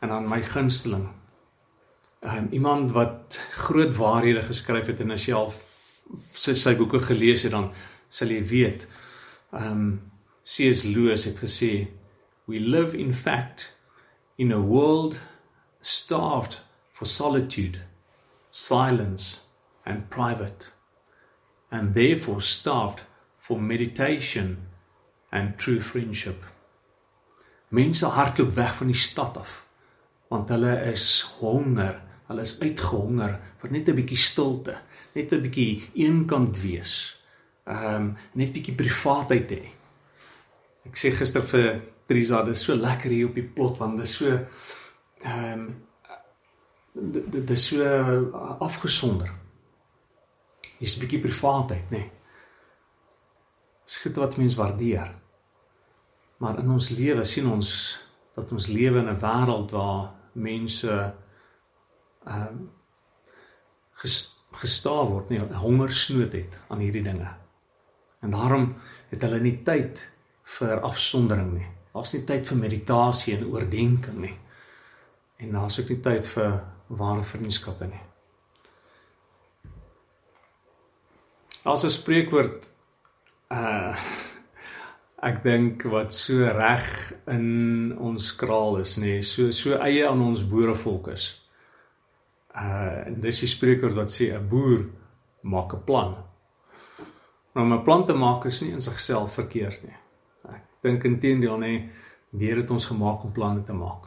En 0.00 0.08
dan 0.08 0.28
my 0.28 0.42
gunsteling. 0.42 1.08
Um, 2.20 2.48
iemand 2.50 2.90
wat 2.90 3.48
groot 3.50 3.96
waarhede 3.96 4.42
geskryf 4.42 4.86
het 4.86 5.00
en 5.00 5.10
as 5.10 5.24
jy 5.24 5.32
al 5.32 5.48
sy, 6.36 6.52
sy 6.52 6.74
boeke 6.76 6.98
gelees 7.00 7.46
het 7.46 7.54
dan 7.54 7.70
sal 8.12 8.28
jy 8.34 8.42
weet. 8.44 8.84
Um 9.56 10.10
C.S. 10.44 10.82
Lewis 10.84 11.24
het 11.24 11.40
gesê 11.40 11.88
We 12.44 12.60
live 12.60 12.98
in 12.98 13.14
fact 13.14 13.70
in 14.36 14.52
a 14.52 14.58
world 14.58 15.16
starved 15.80 16.60
for 16.90 17.06
solitude, 17.06 17.78
silence 18.50 19.46
and 19.86 20.10
private 20.10 20.72
and 21.70 21.94
therefore 21.94 22.40
starved 22.40 23.04
for 23.32 23.60
meditation 23.60 24.58
and 25.30 25.56
true 25.56 25.80
friendship. 25.80 26.44
Mense 27.68 28.06
hardloop 28.06 28.54
weg 28.54 28.76
van 28.76 28.92
die 28.92 29.00
stad 29.08 29.36
af 29.40 29.62
want 30.30 30.48
hulle 30.48 30.76
is 30.92 31.06
honger, 31.40 31.96
hulle 32.30 32.46
is 32.46 32.58
uitgehonger 32.62 33.36
vir 33.60 33.72
net 33.74 33.88
'n 33.88 33.98
bietjie 33.98 34.18
stilte, 34.18 34.76
net 35.14 35.32
'n 35.32 35.42
bietjie 35.42 35.90
eenkant 35.94 36.60
wees. 36.62 36.94
Ehm 37.66 37.94
um, 37.94 38.16
net 38.34 38.52
bietjie 38.54 38.74
privaatheid 38.74 39.50
hê. 39.50 39.64
Ek 40.86 40.96
sê 40.96 41.10
gister 41.10 41.42
vir 41.42 41.82
Trisa, 42.06 42.42
dit 42.42 42.56
is 42.56 42.62
so 42.62 42.74
lekker 42.74 43.10
hier 43.10 43.28
op 43.28 43.34
die 43.34 43.46
plot 43.46 43.78
want 43.78 43.98
dit 43.98 44.06
is 44.06 44.16
so 44.16 44.30
ehm 45.22 45.52
um, 45.52 45.82
dit 47.30 47.50
is 47.50 47.66
so 47.66 47.84
afgesonder. 48.60 49.30
Hier's 50.78 50.96
'n 50.96 51.00
bietjie 51.00 51.20
privaatheid, 51.20 51.90
nê. 51.90 51.98
Nee. 51.98 52.10
Dis 53.84 53.96
goed 53.96 54.16
wat 54.16 54.36
mense 54.36 54.56
waardeer. 54.56 55.14
Maar 56.38 56.58
in 56.58 56.70
ons 56.70 56.88
lewe 56.88 57.24
sien 57.24 57.50
ons 57.50 57.70
dat 58.34 58.52
ons 58.52 58.66
lewe 58.66 58.98
in 58.98 59.08
'n 59.08 59.20
wêreld 59.20 59.70
waar 59.70 60.14
mense 60.32 61.14
ehm 62.30 62.46
um, 62.46 62.68
gestaaf 64.60 65.08
word, 65.10 65.28
nie 65.30 65.40
hongersnood 65.40 66.32
het 66.32 66.56
aan 66.72 66.80
hierdie 66.82 67.04
dinge. 67.04 67.28
En 68.24 68.32
daarom 68.32 68.74
het 69.10 69.22
hulle 69.22 69.40
nie 69.40 69.58
tyd 69.64 70.00
vir 70.58 70.80
afsondering 70.86 71.52
nie. 71.54 71.68
Daar's 71.94 72.14
nie 72.14 72.22
tyd 72.26 72.48
vir 72.48 72.58
meditasie 72.58 73.36
en 73.36 73.48
oordeenking 73.50 74.18
nie. 74.24 74.36
En 75.40 75.52
daar's 75.56 75.78
ook 75.80 75.92
nie 75.92 76.00
tyd 76.04 76.28
vir 76.34 76.56
ware 77.00 77.22
vriendskappe 77.24 77.86
nie. 77.90 78.02
As 81.64 81.84
'n 81.84 81.90
spreekwoord 81.90 82.70
uh 83.50 83.96
ek 85.22 85.42
dink 85.44 85.82
wat 85.82 86.14
so 86.16 86.48
reg 86.48 87.12
in 87.28 87.92
ons 87.98 88.30
kraal 88.36 88.78
is 88.80 88.96
nê, 88.96 89.20
so 89.22 89.50
so 89.52 89.76
eie 89.76 90.08
aan 90.08 90.22
ons 90.22 90.48
boerevolk 90.48 91.08
is. 91.08 91.40
Uh 92.54 93.06
dis 93.22 93.40
die 93.40 93.48
spreekwoord 93.48 93.94
wat 93.94 94.12
sê 94.12 94.32
'n 94.34 94.48
boer 94.48 94.86
maak 95.42 95.74
'n 95.74 95.84
plan. 95.84 96.16
Nou 97.54 97.64
om 97.66 97.72
'n 97.72 97.82
plan 97.82 98.06
te 98.06 98.14
maak 98.14 98.44
is 98.44 98.62
nie 98.62 98.72
in 98.72 98.80
sigself 98.80 99.34
verkeerd 99.34 99.82
nie. 99.82 99.96
Ek 100.48 100.62
dink 100.82 101.04
intedeel 101.04 101.58
nê, 101.58 101.90
die 102.30 102.46
Here 102.46 102.60
het 102.60 102.70
ons 102.70 102.86
gemaak 102.86 103.24
om 103.24 103.32
planne 103.32 103.62
te 103.62 103.72
maak. 103.72 104.06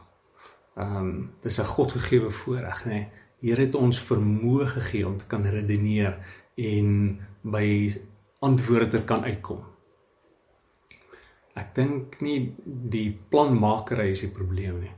Ehm 0.76 0.96
um, 0.96 1.32
dis 1.40 1.58
'n 1.60 1.64
Godgegewe 1.64 2.30
voorreg 2.30 2.84
nê. 2.84 2.90
Nee. 2.90 3.10
Here 3.40 3.60
het 3.60 3.74
ons 3.74 4.00
vermoë 4.00 4.66
gegee 4.66 5.06
om 5.06 5.16
te 5.18 5.26
kan 5.28 5.42
redeneer 5.44 6.16
en 6.56 7.20
by 7.42 7.92
antwoorde 8.40 9.04
kan 9.04 9.24
uitkom. 9.24 9.60
Ek 11.54 11.74
dink 11.74 12.20
nie 12.20 12.54
die 12.64 13.10
planmaker 13.30 14.00
is 14.08 14.24
die 14.24 14.32
probleem 14.32 14.80
nie. 14.80 14.94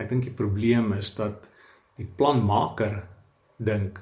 Ek 0.00 0.08
dink 0.08 0.24
die 0.26 0.34
probleem 0.34 0.92
is 0.92 1.14
dat 1.14 1.48
die 1.98 2.06
planmaker 2.06 3.02
dink 3.56 4.00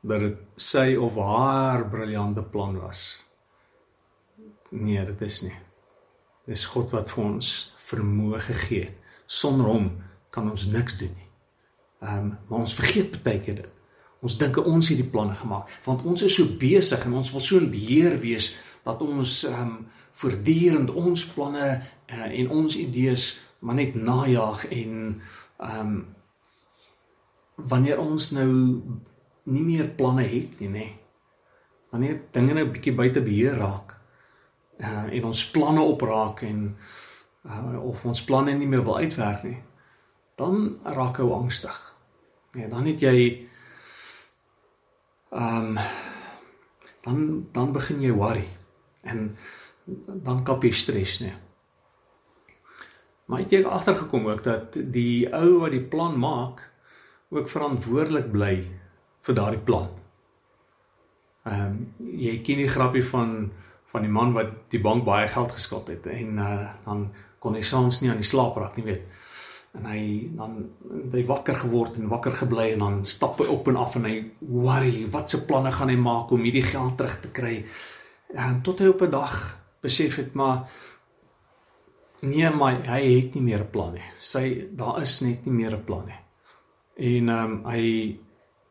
dat 0.00 0.22
dit 0.22 0.36
sy 0.56 0.94
of 0.96 1.16
haar 1.20 1.84
briljante 1.90 2.42
plan 2.42 2.76
was. 2.80 3.24
Nee, 4.70 5.04
dit 5.04 5.24
is 5.26 5.42
nie. 5.42 5.56
Dis 6.48 6.64
God 6.72 6.92
wat 6.94 7.10
vir 7.12 7.24
ons 7.24 7.48
vermoë 7.82 8.40
gegee 8.46 8.84
het. 8.88 8.94
Sonder 9.26 9.68
hom 9.68 9.90
kan 10.32 10.48
ons 10.48 10.68
niks 10.72 10.96
doen 11.00 11.12
nie. 11.12 11.28
Ehm, 12.00 12.18
um, 12.18 12.36
maar 12.48 12.64
ons 12.64 12.76
vergeet 12.78 13.22
baie 13.22 13.40
keer 13.42 13.62
dit. 13.62 13.70
Ons 14.22 14.38
dink 14.38 14.56
ons 14.58 14.88
het 14.88 14.98
die 14.98 15.06
planne 15.06 15.34
gemaak 15.38 15.70
want 15.84 16.04
ons 16.06 16.22
is 16.26 16.34
so 16.34 16.56
besig 16.58 17.04
en 17.06 17.18
ons 17.20 17.30
wil 17.34 17.42
so 17.42 17.58
in 17.58 17.70
beheer 17.70 18.18
wees 18.22 18.56
dat 18.86 19.02
ons 19.02 19.44
ehm 19.48 19.62
um, 19.62 19.78
voortdurend 20.18 20.90
ons 20.90 21.22
planne 21.30 21.66
uh, 21.68 22.26
en 22.26 22.48
ons 22.50 22.76
idees 22.76 23.26
maar 23.60 23.76
net 23.78 23.94
najag 23.94 24.64
en 24.74 24.94
ehm 25.58 25.80
um, 25.80 25.98
wanneer 27.58 28.00
ons 28.00 28.30
nou 28.36 28.48
nie 29.48 29.64
meer 29.64 29.90
planne 29.98 30.26
het 30.28 30.60
nie 30.62 30.70
nê 30.72 30.86
wanneer 31.92 32.20
dinge 32.32 32.54
nou 32.54 32.66
bietjie 32.70 32.94
buite 32.94 33.22
beheer 33.24 33.58
raak 33.58 33.94
uh, 34.78 35.06
en 35.06 35.30
ons 35.30 35.44
planne 35.50 35.82
opraak 35.82 36.44
en 36.46 36.64
uh, 37.48 37.78
of 37.82 38.04
ons 38.06 38.24
planne 38.24 38.54
nie 38.54 38.68
meer 38.70 38.84
wil 38.86 39.00
uitwerk 39.02 39.46
nie 39.48 39.58
dan 40.38 40.76
raak 40.84 41.18
jy 41.18 41.30
angstig 41.34 41.80
ja 42.58 42.68
dan 42.70 42.86
het 42.86 43.02
jy 43.02 43.18
ehm 45.28 45.74
um, 45.76 45.82
dan 47.04 47.48
dan 47.52 47.72
begin 47.72 48.00
jy 48.02 48.12
worry 48.12 48.48
en 49.02 49.30
dan 50.06 50.42
kap 50.44 50.64
jy 50.64 50.72
stres 50.76 51.18
nie. 51.22 51.32
Maar 53.28 53.44
ek 53.44 53.52
het 53.58 53.68
agtergekom 53.68 54.28
ook 54.28 54.42
dat 54.44 54.76
die 54.92 55.28
ou 55.32 55.60
wat 55.62 55.74
die 55.76 55.84
plan 55.84 56.16
maak 56.20 56.64
ook 57.28 57.48
verantwoordelik 57.48 58.30
bly 58.32 58.52
vir 59.26 59.36
daardie 59.36 59.64
plan. 59.64 59.88
Ehm 61.48 61.64
um, 61.64 61.80
jy 62.18 62.38
ken 62.44 62.62
die 62.62 62.70
grappie 62.72 63.04
van 63.04 63.50
van 63.88 64.04
die 64.04 64.12
man 64.12 64.34
wat 64.36 64.50
die 64.72 64.80
bank 64.84 65.04
baie 65.04 65.28
geld 65.32 65.52
geskuld 65.56 65.88
het 65.88 66.06
en 66.12 66.40
uh, 66.44 66.68
dan 66.84 67.06
kon 67.40 67.54
hy 67.56 67.62
soms 67.64 68.02
nie 68.02 68.10
aan 68.12 68.20
die 68.20 68.28
slaap 68.28 68.56
raak 68.60 68.76
nie 68.76 68.84
weet. 68.84 69.06
En 69.78 69.86
hy 69.88 70.02
dan 70.36 70.58
hy 71.12 71.24
wakker 71.28 71.56
geword 71.62 71.96
en 71.96 72.10
wakker 72.10 72.36
gebly 72.36 72.72
en 72.74 72.84
dan 72.84 73.00
stap 73.08 73.40
hy 73.40 73.48
op 73.52 73.68
en 73.68 73.80
af 73.80 73.96
en 73.96 74.08
hy 74.08 74.16
worry 74.40 75.06
wat 75.12 75.30
se 75.30 75.44
planne 75.48 75.72
gaan 75.72 75.92
hy 75.92 75.96
maak 76.00 76.32
om 76.32 76.44
hierdie 76.44 76.66
geld 76.68 76.96
terug 76.98 77.18
te 77.24 77.32
kry? 77.32 77.56
En 78.36 78.60
tot 78.64 78.80
hy 78.80 78.92
op 78.92 79.02
'n 79.02 79.10
dag 79.10 79.34
besef 79.80 80.16
het 80.16 80.34
maar 80.34 80.68
nee 82.20 82.50
maar 82.50 82.80
hy 82.84 83.02
het 83.16 83.34
nie 83.34 83.44
meer 83.44 83.60
'n 83.64 83.70
plan 83.70 83.92
nie. 83.92 84.08
Sy 84.16 84.68
daar 84.72 85.02
is 85.02 85.20
net 85.20 85.46
nie 85.46 85.54
meer 85.54 85.76
'n 85.76 85.84
plan 85.84 86.06
nie 86.06 86.27
en 86.98 87.28
ehm 87.28 87.52
um, 87.52 87.60
hy 87.70 88.18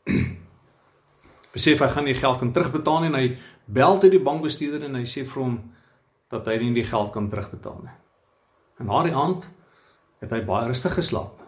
besef 1.56 1.82
hy 1.84 1.92
gaan 1.92 2.08
nie 2.08 2.18
geld 2.18 2.40
kan 2.40 2.52
terugbetaal 2.54 3.02
nie 3.02 3.12
en 3.12 3.20
hy 3.20 3.28
bel 3.66 4.00
toe 4.00 4.12
die 4.12 4.24
bankbestuurder 4.24 4.86
en 4.88 5.00
hy 5.00 5.06
sê 5.10 5.26
vir 5.28 5.44
hom 5.44 5.58
dat 6.32 6.48
hy 6.48 6.58
nie 6.62 6.76
die 6.76 6.88
geld 6.88 7.14
kan 7.16 7.30
terugbetaal 7.32 7.80
nie 7.84 7.96
en 8.80 8.92
daardie 8.92 9.16
aand 9.16 9.48
het 10.22 10.34
hy 10.34 10.42
baie 10.46 10.70
rustig 10.70 10.96
geslaap. 10.98 11.42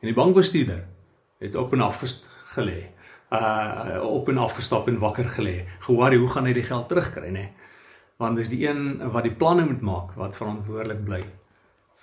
En 0.00 0.08
die 0.08 0.16
bankbestuurder 0.16 0.84
het 1.42 1.56
op 1.56 1.72
en 1.76 1.84
af 1.84 2.00
gelê. 2.54 2.92
Uh 3.32 4.00
op 4.06 4.28
en 4.28 4.38
af 4.38 4.54
gestap 4.56 4.88
en 4.88 4.98
wakker 4.98 5.28
gelê. 5.36 5.64
Gehoorie, 5.80 6.18
hoe 6.18 6.28
gaan 6.28 6.46
hy 6.46 6.52
die 6.56 6.64
geld 6.64 6.88
terugkry, 6.88 7.32
nê? 7.34 7.48
Want 8.20 8.38
dis 8.38 8.48
die 8.48 8.62
een 8.64 9.02
wat 9.12 9.26
die 9.26 9.34
planne 9.34 9.66
moet 9.66 9.82
maak 9.84 10.14
wat 10.16 10.36
verantwoordelik 10.38 11.02
bly 11.04 11.20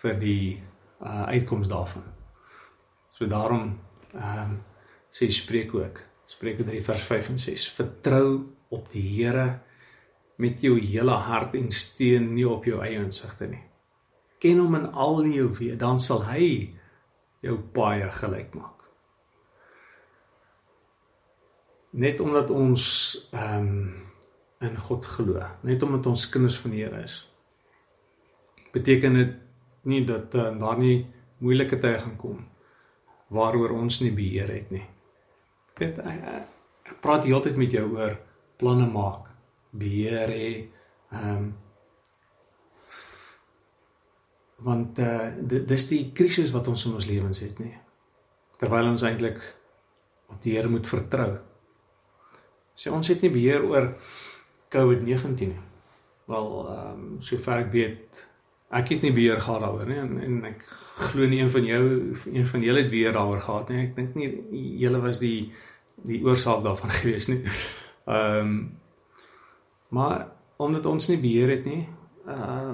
vir 0.01 0.19
die 0.19 0.61
uh 1.01 1.25
uitkoms 1.31 1.71
daarvan. 1.71 2.05
So 3.09 3.25
daarom 3.25 3.79
ehm 4.13 4.55
uh, 4.57 4.61
sê 5.13 5.29
spreek 5.29 5.75
ook 5.77 5.99
Spreuke 6.25 6.63
3 6.65 6.79
vers 6.81 7.03
5 7.05 7.27
en 7.29 7.37
6 7.39 7.67
Vertrou 7.75 8.29
op 8.73 8.87
die 8.89 9.03
Here 9.05 9.59
met 10.41 10.63
jou 10.65 10.79
hele 10.81 11.19
hart 11.27 11.53
en 11.59 11.69
steun 11.71 12.31
nie 12.33 12.47
op 12.49 12.65
jou 12.65 12.79
eie 12.81 12.97
insigte 12.97 13.45
nie 13.51 13.61
ken 14.43 14.59
hom 14.59 14.75
in 14.75 14.89
al 14.91 15.23
jou 15.31 15.47
weë, 15.55 15.77
dan 15.79 16.01
sal 16.03 16.25
hy 16.27 16.47
jou 17.43 17.57
baie 17.75 18.09
gelyk 18.11 18.55
maak. 18.57 18.81
Net 22.03 22.23
omdat 22.23 22.51
ons 22.51 22.85
ehm 23.31 23.69
um, 23.69 23.77
in 24.63 24.77
God 24.79 25.03
glo, 25.03 25.41
net 25.67 25.81
omdat 25.83 26.05
ons 26.07 26.21
kinders 26.31 26.55
van 26.63 26.71
die 26.71 26.85
Here 26.85 27.01
is, 27.03 27.17
beteken 28.71 29.17
dit 29.19 29.33
nie 29.91 29.99
dat 30.07 30.35
uh, 30.39 30.45
daar 30.55 30.79
nie 30.79 31.03
moeilike 31.43 31.75
tye 31.83 31.97
gaan 31.99 32.15
kom 32.15 32.45
waaroor 33.33 33.73
ons 33.75 33.99
nie 34.03 34.13
beheer 34.15 34.51
het 34.53 34.71
nie. 34.73 34.85
Weet 35.79 35.99
ek, 35.99 36.23
ek 36.85 36.95
praat 37.01 37.25
heeltyd 37.25 37.57
met 37.57 37.73
jou 37.73 37.87
oor 37.95 38.15
planne 38.61 38.87
maak, 38.89 39.27
beheer 39.73 40.31
hê, 40.31 40.49
ehm 41.13 41.35
um, 41.35 41.51
want 44.63 44.99
uh 45.03 45.31
dis 45.43 45.89
die 45.89 46.03
krisis 46.15 46.53
wat 46.55 46.69
ons 46.71 46.85
in 46.87 46.93
ons 46.95 47.07
lewens 47.09 47.41
het 47.43 47.57
nê 47.59 47.73
terwyl 48.61 48.93
ons 48.93 49.03
eintlik 49.03 49.41
op 50.31 50.39
die 50.43 50.53
Here 50.55 50.69
moet 50.71 50.87
vertrou. 50.87 51.33
Sê 52.73 52.93
ons 52.95 53.09
het 53.11 53.21
nie 53.21 53.31
beheer 53.33 53.65
oor 53.67 53.89
COVID-19 54.73 55.51
nie. 55.51 55.63
Wel 56.31 56.47
ehm 56.61 57.01
um, 57.01 57.09
sover 57.21 57.65
ek 57.65 57.73
weet 57.73 58.23
ek 58.73 58.93
het 58.95 59.05
nie 59.05 59.13
beheer 59.13 59.41
gehad 59.41 59.61
daaroor 59.61 59.89
nie 59.89 59.99
en, 60.01 60.13
en 60.27 60.37
ek 60.49 60.63
glo 61.11 61.27
nie 61.29 61.41
een 61.41 61.51
van 61.53 61.65
jou 61.69 61.83
een 62.33 62.47
van 62.49 62.65
julle 62.65 62.83
het 62.83 62.93
beheer 62.93 63.17
daaroor 63.17 63.41
gehad 63.41 63.69
nie 63.69 63.81
ek 63.87 63.95
dink 63.97 64.15
nie 64.19 64.29
julle 64.81 65.01
was 65.03 65.21
die 65.21 65.51
die 66.03 66.23
oorsaak 66.25 66.63
daarvan 66.65 66.95
gewees 67.01 67.29
nie 67.31 67.41
ehm 67.43 68.39
um, 68.39 68.55
maar 69.93 70.25
omdat 70.57 70.85
ons 70.89 71.05
nie 71.11 71.19
beheer 71.21 71.53
het 71.53 71.69
nie 71.69 71.83
uh 72.25 72.73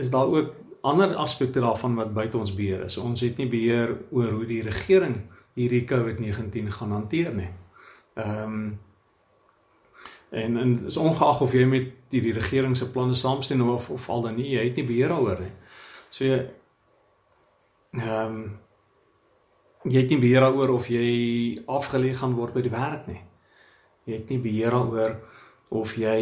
is 0.00 0.10
daar 0.10 0.26
ook 0.26 0.54
ander 0.82 1.14
aspekte 1.14 1.60
daarvan 1.60 1.94
wat 1.94 2.14
buite 2.14 2.38
ons 2.38 2.54
beheer 2.54 2.84
is. 2.84 2.96
Ons 2.96 3.20
het 3.20 3.38
nie 3.38 3.48
beheer 3.48 3.94
oor 4.10 4.30
hoe 4.30 4.46
die 4.46 4.62
regering 4.62 5.20
hierdie 5.54 5.84
COVID-19 5.86 6.72
gaan 6.78 6.96
hanteer 6.98 7.34
nie. 7.34 7.52
Ehm 8.14 8.56
um, 8.56 8.64
en 10.32 10.56
en 10.56 10.74
is 10.88 10.96
ongeag 10.96 11.40
of 11.44 11.52
jy 11.52 11.64
met 11.68 11.88
die, 12.12 12.20
die 12.24 12.32
regering 12.32 12.76
se 12.76 12.88
planne 12.90 13.14
saamstem 13.18 13.62
of 13.68 13.90
of 13.90 14.08
al 14.10 14.22
dan 14.28 14.38
nie, 14.40 14.52
jy 14.54 14.64
het 14.68 14.78
nie 14.80 14.88
beheer 14.88 15.12
daaroor 15.12 15.40
nie. 15.44 15.52
So 16.08 16.24
jy 16.24 16.38
ehm 18.00 18.36
um, 18.36 18.44
jy 19.82 19.98
het 19.98 20.12
nie 20.14 20.20
beheer 20.22 20.46
daaroor 20.46 20.76
of 20.78 20.88
jy 20.88 21.06
afgelê 21.66 22.12
gaan 22.14 22.36
word 22.38 22.54
by 22.54 22.62
die 22.64 22.72
werk 22.72 23.08
nie. 23.10 23.20
Jy 24.06 24.20
het 24.20 24.30
nie 24.30 24.38
beheer 24.42 24.74
daaroor 24.76 25.18
of 25.82 25.96
jy 25.98 26.20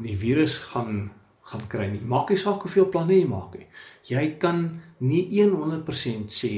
die 0.00 0.16
virus 0.18 0.58
gaan 0.72 1.10
gaan 1.44 1.66
kry 1.68 1.90
nie. 1.92 2.00
Maak 2.00 2.30
nie 2.32 2.40
saak 2.40 2.62
hoeveel 2.64 2.88
planne 2.88 3.18
jy 3.18 3.26
maak 3.28 3.58
nie. 3.58 3.66
Jy 4.08 4.24
kan 4.40 4.64
nie 5.04 5.26
100% 5.28 6.32
sê 6.32 6.52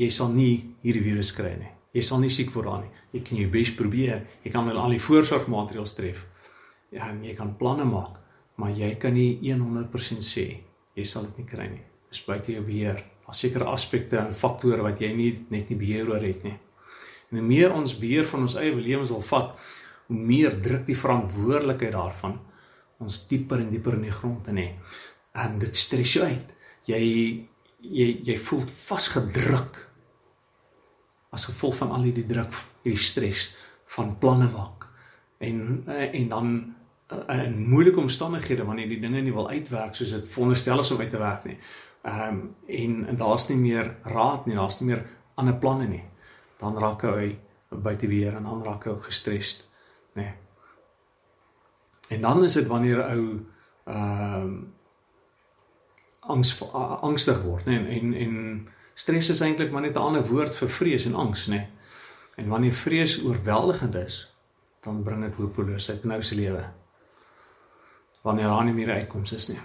jy 0.00 0.08
sal 0.10 0.32
nie 0.32 0.74
hierdie 0.82 1.04
virus 1.04 1.34
kry 1.36 1.52
nie. 1.60 1.72
Jy 1.94 2.02
sal 2.02 2.22
nie 2.24 2.32
siek 2.32 2.50
word 2.54 2.66
daarin 2.66 2.88
nie. 2.88 3.02
Jy 3.14 3.20
kan 3.28 3.38
jou 3.38 3.48
bes 3.52 3.70
probeer. 3.78 4.22
Jy 4.42 4.50
kan 4.50 4.70
al 4.70 4.94
die 4.96 5.02
voorsorgmaatreëls 5.02 5.94
tref. 5.94 6.24
Ja, 6.94 7.12
jy 7.22 7.34
kan 7.38 7.54
planne 7.58 7.86
maak, 7.86 8.18
maar 8.58 8.74
jy 8.74 8.92
kan 9.02 9.14
nie 9.14 9.38
100% 9.42 10.22
sê 10.26 10.46
jy 10.94 11.04
sal 11.06 11.26
dit 11.30 11.42
nie 11.42 11.48
kry 11.48 11.68
nie. 11.70 11.82
Dis 12.10 12.22
buite 12.26 12.52
jou 12.54 12.62
beheer. 12.66 13.00
Daar's 13.24 13.40
sekere 13.42 13.70
aspekte 13.70 14.18
en 14.20 14.34
faktore 14.36 14.84
wat 14.84 15.00
jy 15.02 15.10
nie 15.16 15.30
net 15.50 15.70
nie 15.70 15.78
beheer 15.80 16.10
oor 16.10 16.22
het 16.22 16.44
nie. 16.46 16.54
En 17.30 17.40
hoe 17.40 17.46
meer 17.46 17.72
ons 17.74 17.96
beheer 17.98 18.26
van 18.30 18.44
ons 18.46 18.58
eie 18.60 18.74
lewens 18.74 19.10
wil 19.10 19.24
vat, 19.26 19.54
hoe 20.10 20.18
meer 20.18 20.54
druk 20.62 20.84
die 20.86 20.98
verantwoordelikheid 20.98 21.96
daarvan 21.96 22.36
ons 23.02 23.24
dieper 23.28 23.60
en 23.60 23.72
dieper 23.72 23.96
in 23.98 24.06
die 24.06 24.14
grond 24.14 24.46
in 24.52 24.60
hê. 24.60 24.68
En 25.42 25.58
dit 25.62 25.76
stres 25.76 26.14
jou 26.14 26.26
uit. 26.26 26.54
Jy 26.88 27.00
jy 27.84 28.06
jy 28.24 28.36
voel 28.40 28.62
vasgedruk 28.64 29.80
as 31.34 31.48
gevolg 31.50 31.76
van 31.82 31.92
al 31.96 32.06
hierdie 32.06 32.26
druk, 32.26 32.54
hierdie 32.84 33.02
stres 33.02 33.48
van 33.96 34.14
planne 34.22 34.48
maak. 34.52 34.86
En 35.42 35.82
en 35.86 36.28
dan 36.28 36.54
in 37.28 37.58
moeilike 37.68 38.00
omstandighede 38.00 38.64
wanneer 38.64 38.88
die 38.88 39.00
dinge 39.00 39.20
nie 39.20 39.32
wil 39.34 39.50
uitwerk 39.50 39.94
soos 39.94 40.14
dit 40.14 40.28
veronderstel 40.28 40.80
is 40.80 40.90
om 40.90 41.00
uit 41.00 41.10
te 41.10 41.20
werk 41.20 41.44
nie. 41.44 41.58
Ehm 42.04 42.28
um, 42.28 42.40
en, 42.66 43.06
en 43.06 43.16
daar's 43.16 43.48
nie 43.48 43.58
meer 43.58 43.96
raad 44.02 44.46
nie, 44.46 44.56
daar's 44.56 44.80
nie 44.80 44.90
meer 44.92 45.04
ander 45.34 45.56
planne 45.56 45.88
nie. 45.88 46.04
Dan 46.60 46.78
raak 46.78 47.02
hy 47.08 47.34
buite 47.68 48.08
beheer 48.08 48.36
en 48.36 48.48
dan 48.48 48.64
raak 48.64 48.84
hy 48.88 48.94
gestres, 49.06 49.56
nê. 50.14 50.22
Nee. 50.22 50.32
En 52.08 52.20
dan 52.20 52.44
is 52.44 52.56
dit 52.60 52.66
wanneer 52.66 53.04
ou 53.04 53.26
ehm 53.84 54.42
um, 54.42 54.56
angs 56.24 56.54
angstig 57.04 57.42
word, 57.44 57.66
nê, 57.68 57.78
nee, 57.82 57.98
en 58.00 58.14
en 58.14 58.36
stres 58.94 59.28
is 59.28 59.40
eintlik 59.40 59.72
maar 59.72 59.82
net 59.82 59.96
'n 59.96 60.06
ander 60.06 60.26
woord 60.26 60.54
vir 60.54 60.68
vrees 60.68 61.06
en 61.06 61.14
angs, 61.14 61.46
nê. 61.46 61.50
Nee. 61.50 61.68
En 62.36 62.48
wanneer 62.48 62.72
vrees 62.72 63.22
oorweldigend 63.22 63.94
is, 63.94 64.34
dan 64.82 65.02
bring 65.02 65.22
dit 65.22 65.34
hopeloosheid 65.34 66.02
in 66.02 66.08
nou 66.08 66.22
se 66.22 66.34
lewe. 66.34 66.64
Wanneer 68.22 68.46
daar 68.46 68.64
nie 68.64 68.72
meer 68.72 68.90
uitkomste 68.90 69.36
is 69.36 69.48
nie. 69.48 69.60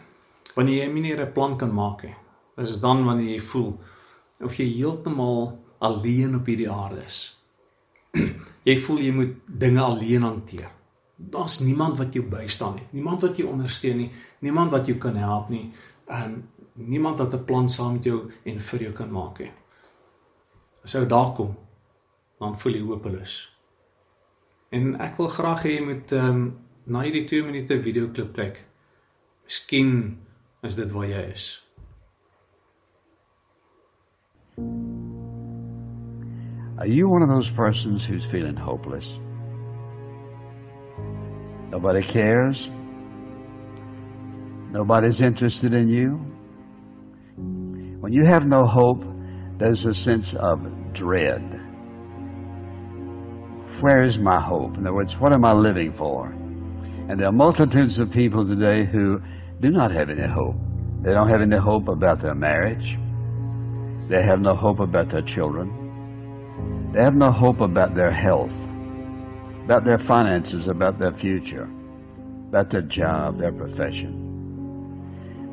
Wanneer 0.56 0.84
jy 0.84 0.92
nie 0.92 1.02
meer 1.02 1.26
'n 1.26 1.32
plan 1.32 1.58
kan 1.58 1.74
maak 1.74 2.04
nie. 2.04 2.16
Dis 2.56 2.80
dan 2.80 3.06
wanneer 3.06 3.30
jy 3.30 3.40
voel 3.40 3.80
of 4.40 4.56
jy 4.56 4.66
heeltemal 4.66 5.60
alleen 5.80 6.36
op 6.36 6.46
hierdie 6.46 6.72
aarde 6.72 7.04
is. 7.04 7.40
jy 8.70 8.78
voel 8.78 9.00
jy 9.00 9.12
moet 9.12 9.36
dinge 9.46 9.82
alleen 9.82 10.22
hanteer 10.22 10.70
daar's 11.20 11.60
niemand 11.60 11.98
wat 11.98 12.14
jou 12.14 12.26
bystaan 12.26 12.74
nie. 12.76 12.88
Niemand 12.90 13.22
wat 13.22 13.38
jou 13.38 13.50
ondersteun 13.50 13.98
nie. 13.98 14.12
Niemand 14.40 14.72
wat 14.72 14.88
jou 14.88 14.98
kan 14.98 15.16
help 15.16 15.50
nie. 15.50 15.72
Ehm 16.08 16.24
um, 16.24 16.48
niemand 16.80 17.20
wat 17.20 17.34
'n 17.34 17.46
plan 17.46 17.70
saam 17.70 17.94
met 17.94 18.04
jou 18.04 18.32
en 18.44 18.60
vir 18.60 18.80
jou 18.80 18.94
kan 18.94 19.12
maak 19.12 19.40
nie. 19.40 19.52
As 20.84 20.94
jy 20.94 21.06
daar 21.06 21.34
kom, 21.34 21.58
dan 22.40 22.60
voel 22.60 22.74
jy 22.74 22.82
hopeloos. 22.82 23.58
En 24.72 24.96
ek 25.02 25.18
wil 25.18 25.28
graag 25.28 25.64
hê 25.64 25.70
jy 25.70 25.86
moet 25.86 26.12
ehm 26.12 26.30
um, 26.30 26.58
na 26.86 27.02
hierdie 27.02 27.26
2 27.26 27.44
minute 27.44 27.82
video 27.82 28.08
klip 28.08 28.34
kyk. 28.34 28.66
Miskien 29.44 30.18
is 30.64 30.76
dit 30.76 30.92
waar 30.92 31.08
jy 31.08 31.32
is. 31.34 31.66
Are 36.78 36.88
you 36.88 37.10
one 37.10 37.22
of 37.22 37.30
those 37.30 37.52
persons 37.52 38.06
who's 38.06 38.26
feeling 38.26 38.56
hopeless? 38.56 39.20
Nobody 41.72 42.02
cares. 42.02 42.70
Nobody's 44.72 45.22
interested 45.22 45.74
in 45.74 45.90
you. 45.90 46.20
When 48.10 48.18
you 48.18 48.26
have 48.26 48.48
no 48.48 48.66
hope, 48.66 49.06
there's 49.60 49.86
a 49.86 49.94
sense 49.94 50.34
of 50.34 50.66
dread. 50.94 51.44
Where 53.82 54.02
is 54.02 54.18
my 54.18 54.42
hope? 54.42 54.80
In 54.80 54.88
other 54.88 54.96
words, 54.96 55.20
what 55.20 55.32
am 55.32 55.46
I 55.46 55.54
living 55.54 55.94
for? 55.94 56.26
And 57.08 57.20
there 57.20 57.28
are 57.28 57.32
multitudes 57.32 58.00
of 58.00 58.12
people 58.12 58.44
today 58.44 58.84
who 58.84 59.22
do 59.60 59.70
not 59.70 59.92
have 59.92 60.10
any 60.10 60.28
hope. 60.28 60.56
They 61.04 61.14
don't 61.14 61.30
have 61.30 61.42
any 61.42 61.58
hope 61.58 61.88
about 61.88 62.20
their 62.20 62.34
marriage. 62.34 62.98
They 64.08 64.24
have 64.24 64.42
no 64.42 64.56
hope 64.56 64.80
about 64.80 65.10
their 65.10 65.22
children. 65.22 65.70
They 66.92 67.04
have 67.04 67.14
no 67.14 67.30
hope 67.30 67.62
about 67.62 67.94
their 67.94 68.10
health 68.10 68.66
about 69.66 69.86
their 69.86 70.00
finances, 70.00 70.68
about 70.68 70.98
their 70.98 71.14
future, 71.14 71.70
about 72.48 72.72
their 72.72 72.82
job, 72.82 73.38
their 73.38 73.52
profession. 73.52 74.26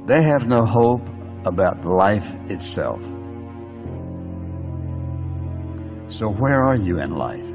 They 0.06 0.22
have 0.22 0.48
no 0.48 0.64
hope 0.64 1.06
about 1.46 1.84
life 1.84 2.34
itself. 2.50 3.00
So, 6.08 6.28
where 6.28 6.62
are 6.62 6.76
you 6.76 6.98
in 7.00 7.12
life? 7.12 7.46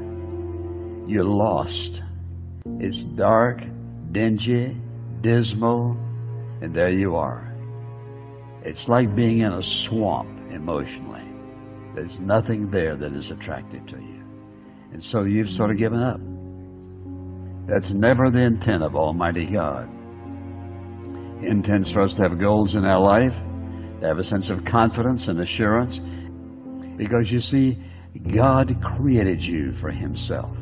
You're 1.06 1.24
lost. 1.24 2.02
It's 2.80 3.04
dark, 3.04 3.64
dingy, 4.10 4.76
dismal, 5.20 5.96
and 6.60 6.74
there 6.74 6.90
you 6.90 7.14
are. 7.16 7.48
It's 8.62 8.88
like 8.88 9.14
being 9.14 9.40
in 9.40 9.52
a 9.52 9.62
swamp 9.62 10.40
emotionally. 10.50 11.26
There's 11.94 12.20
nothing 12.20 12.70
there 12.70 12.96
that 12.96 13.12
is 13.12 13.30
attractive 13.30 13.84
to 13.86 13.96
you. 13.96 14.22
And 14.92 15.02
so 15.02 15.24
you've 15.24 15.50
sort 15.50 15.70
of 15.70 15.76
given 15.76 16.00
up. 16.00 16.20
That's 17.66 17.92
never 17.92 18.30
the 18.30 18.42
intent 18.42 18.82
of 18.82 18.94
Almighty 18.94 19.46
God. 19.46 19.88
He 21.40 21.46
intends 21.48 21.90
for 21.90 22.02
us 22.02 22.14
to 22.14 22.22
have 22.22 22.38
goals 22.38 22.76
in 22.76 22.84
our 22.84 23.00
life, 23.00 23.40
to 24.02 24.08
have 24.08 24.18
a 24.18 24.24
sense 24.24 24.50
of 24.50 24.64
confidence 24.64 25.28
and 25.28 25.40
assurance, 25.40 25.98
because 26.96 27.32
you 27.32 27.40
see, 27.40 27.78
God 28.28 28.76
created 28.82 29.44
you 29.44 29.72
for 29.72 29.90
Himself. 29.90 30.56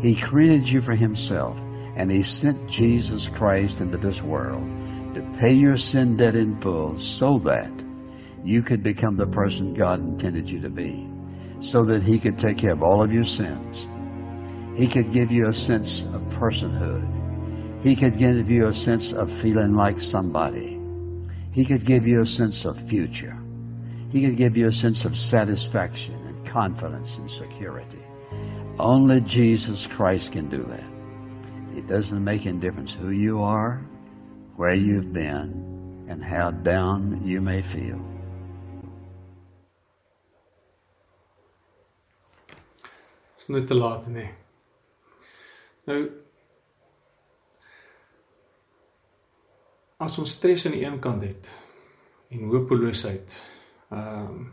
He 0.00 0.16
created 0.16 0.68
you 0.68 0.80
for 0.80 0.94
Himself, 0.94 1.58
and 1.96 2.10
He 2.10 2.22
sent 2.22 2.70
Jesus 2.70 3.28
Christ 3.28 3.80
into 3.80 3.98
this 3.98 4.22
world 4.22 4.64
to 5.14 5.20
pay 5.38 5.52
your 5.52 5.76
sin 5.76 6.16
debt 6.16 6.34
in 6.34 6.60
full 6.60 6.98
so 6.98 7.38
that 7.40 7.72
you 8.42 8.62
could 8.62 8.82
become 8.82 9.16
the 9.16 9.26
person 9.26 9.74
God 9.74 10.00
intended 10.00 10.48
you 10.48 10.60
to 10.60 10.70
be, 10.70 11.08
so 11.60 11.84
that 11.84 12.02
He 12.02 12.18
could 12.18 12.38
take 12.38 12.58
care 12.58 12.72
of 12.72 12.82
all 12.82 13.02
of 13.02 13.12
your 13.12 13.24
sins 13.24 13.86
he 14.74 14.88
could 14.88 15.12
give 15.12 15.30
you 15.30 15.46
a 15.46 15.52
sense 15.52 16.00
of 16.06 16.22
personhood. 16.34 17.08
He 17.80 17.94
could 17.94 18.18
give 18.18 18.50
you 18.50 18.66
a 18.66 18.72
sense 18.72 19.12
of 19.12 19.30
feeling 19.30 19.74
like 19.74 20.00
somebody. 20.00 20.73
He 21.54 21.64
could 21.64 21.84
give 21.84 22.04
you 22.04 22.20
a 22.20 22.26
sense 22.26 22.64
of 22.64 22.76
future. 22.76 23.38
He 24.10 24.20
could 24.20 24.36
give 24.36 24.56
you 24.56 24.66
a 24.66 24.72
sense 24.72 25.04
of 25.04 25.16
satisfaction 25.16 26.16
and 26.26 26.44
confidence 26.44 27.16
and 27.18 27.30
security. 27.30 28.02
Only 28.80 29.20
Jesus 29.20 29.86
Christ 29.86 30.32
can 30.32 30.48
do 30.48 30.62
that. 30.62 31.78
It 31.78 31.86
doesn't 31.86 32.24
make 32.24 32.44
any 32.46 32.58
difference 32.58 32.92
who 32.92 33.10
you 33.10 33.40
are, 33.40 33.86
where 34.56 34.74
you've 34.74 35.12
been, 35.12 36.06
and 36.08 36.24
how 36.24 36.50
down 36.50 37.22
you 37.24 37.40
may 37.40 37.62
feel. 37.62 38.04
It's 43.36 43.48
not 43.48 43.68
te 43.68 43.74
laat 43.74 44.08
nie. 44.08 44.28
As 50.04 50.18
ons 50.20 50.34
stres 50.36 50.66
aan 50.66 50.76
die 50.76 50.84
een 50.84 50.98
kant 51.02 51.24
het 51.26 51.50
en 52.32 52.50
hopeloosheid 52.52 53.38
ehm 53.90 54.34
um, 54.34 54.52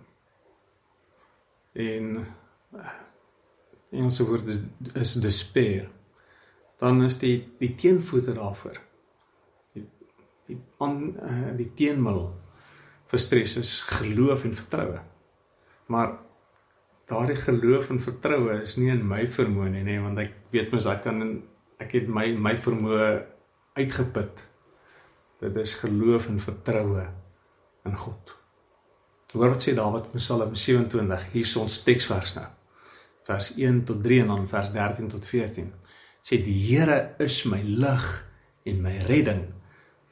en 1.72 2.08
Engelse 3.92 4.26
woord 4.28 4.50
is 5.00 5.14
despair 5.24 5.88
dan 6.80 7.04
is 7.04 7.18
die 7.20 7.36
die 7.60 7.74
teenvoete 7.80 8.36
daarvoor 8.36 8.80
die 9.76 9.86
die 10.48 10.60
aan 10.84 10.98
uh, 11.16 11.52
die 11.58 11.70
teenmiddel 11.80 12.30
vir 13.12 13.20
stres 13.20 13.58
is 13.60 13.72
geloof 13.92 14.46
en 14.48 14.54
vertroue. 14.56 15.00
Maar 15.92 16.14
daardie 17.12 17.36
geloof 17.36 17.90
en 17.92 18.00
vertroue 18.04 18.62
is 18.62 18.78
nie 18.80 18.92
in 18.94 19.04
my 19.08 19.26
vermoë 19.28 19.72
nie, 19.74 19.84
nee, 19.84 20.00
want 20.00 20.22
ek 20.24 20.38
weet 20.54 20.72
mos 20.72 20.88
ek 20.88 21.04
kan 21.08 21.20
ek 21.82 21.98
het 21.98 22.08
my 22.08 22.30
my 22.40 22.54
vermoë 22.56 23.10
uitgeput 23.76 24.46
Dit 25.42 25.56
is 25.58 25.74
geloof 25.82 26.28
en 26.30 26.40
vertroue 26.40 27.08
in 27.90 27.96
God. 27.98 28.36
Hoor 29.34 29.56
wat 29.56 29.64
sê 29.66 29.74
Dawid 29.74 30.12
in 30.12 30.22
Psalm 30.22 30.56
27, 30.56 31.24
hier 31.34 31.46
is 31.48 31.54
ons 31.58 31.80
teksvers 31.82 32.36
nou. 32.36 32.46
Vers 33.26 33.48
1 33.58 33.80
tot 33.90 34.04
3 34.06 34.20
en 34.22 34.34
dan 34.36 34.44
vers 34.52 34.70
13 34.76 35.08
tot 35.10 35.26
14. 35.26 35.72
Sê 36.22 36.38
die 36.46 36.58
Here 36.68 37.16
is 37.24 37.40
my 37.50 37.62
lig 37.66 38.06
en 38.70 38.84
my 38.84 38.94
redding. 39.08 39.48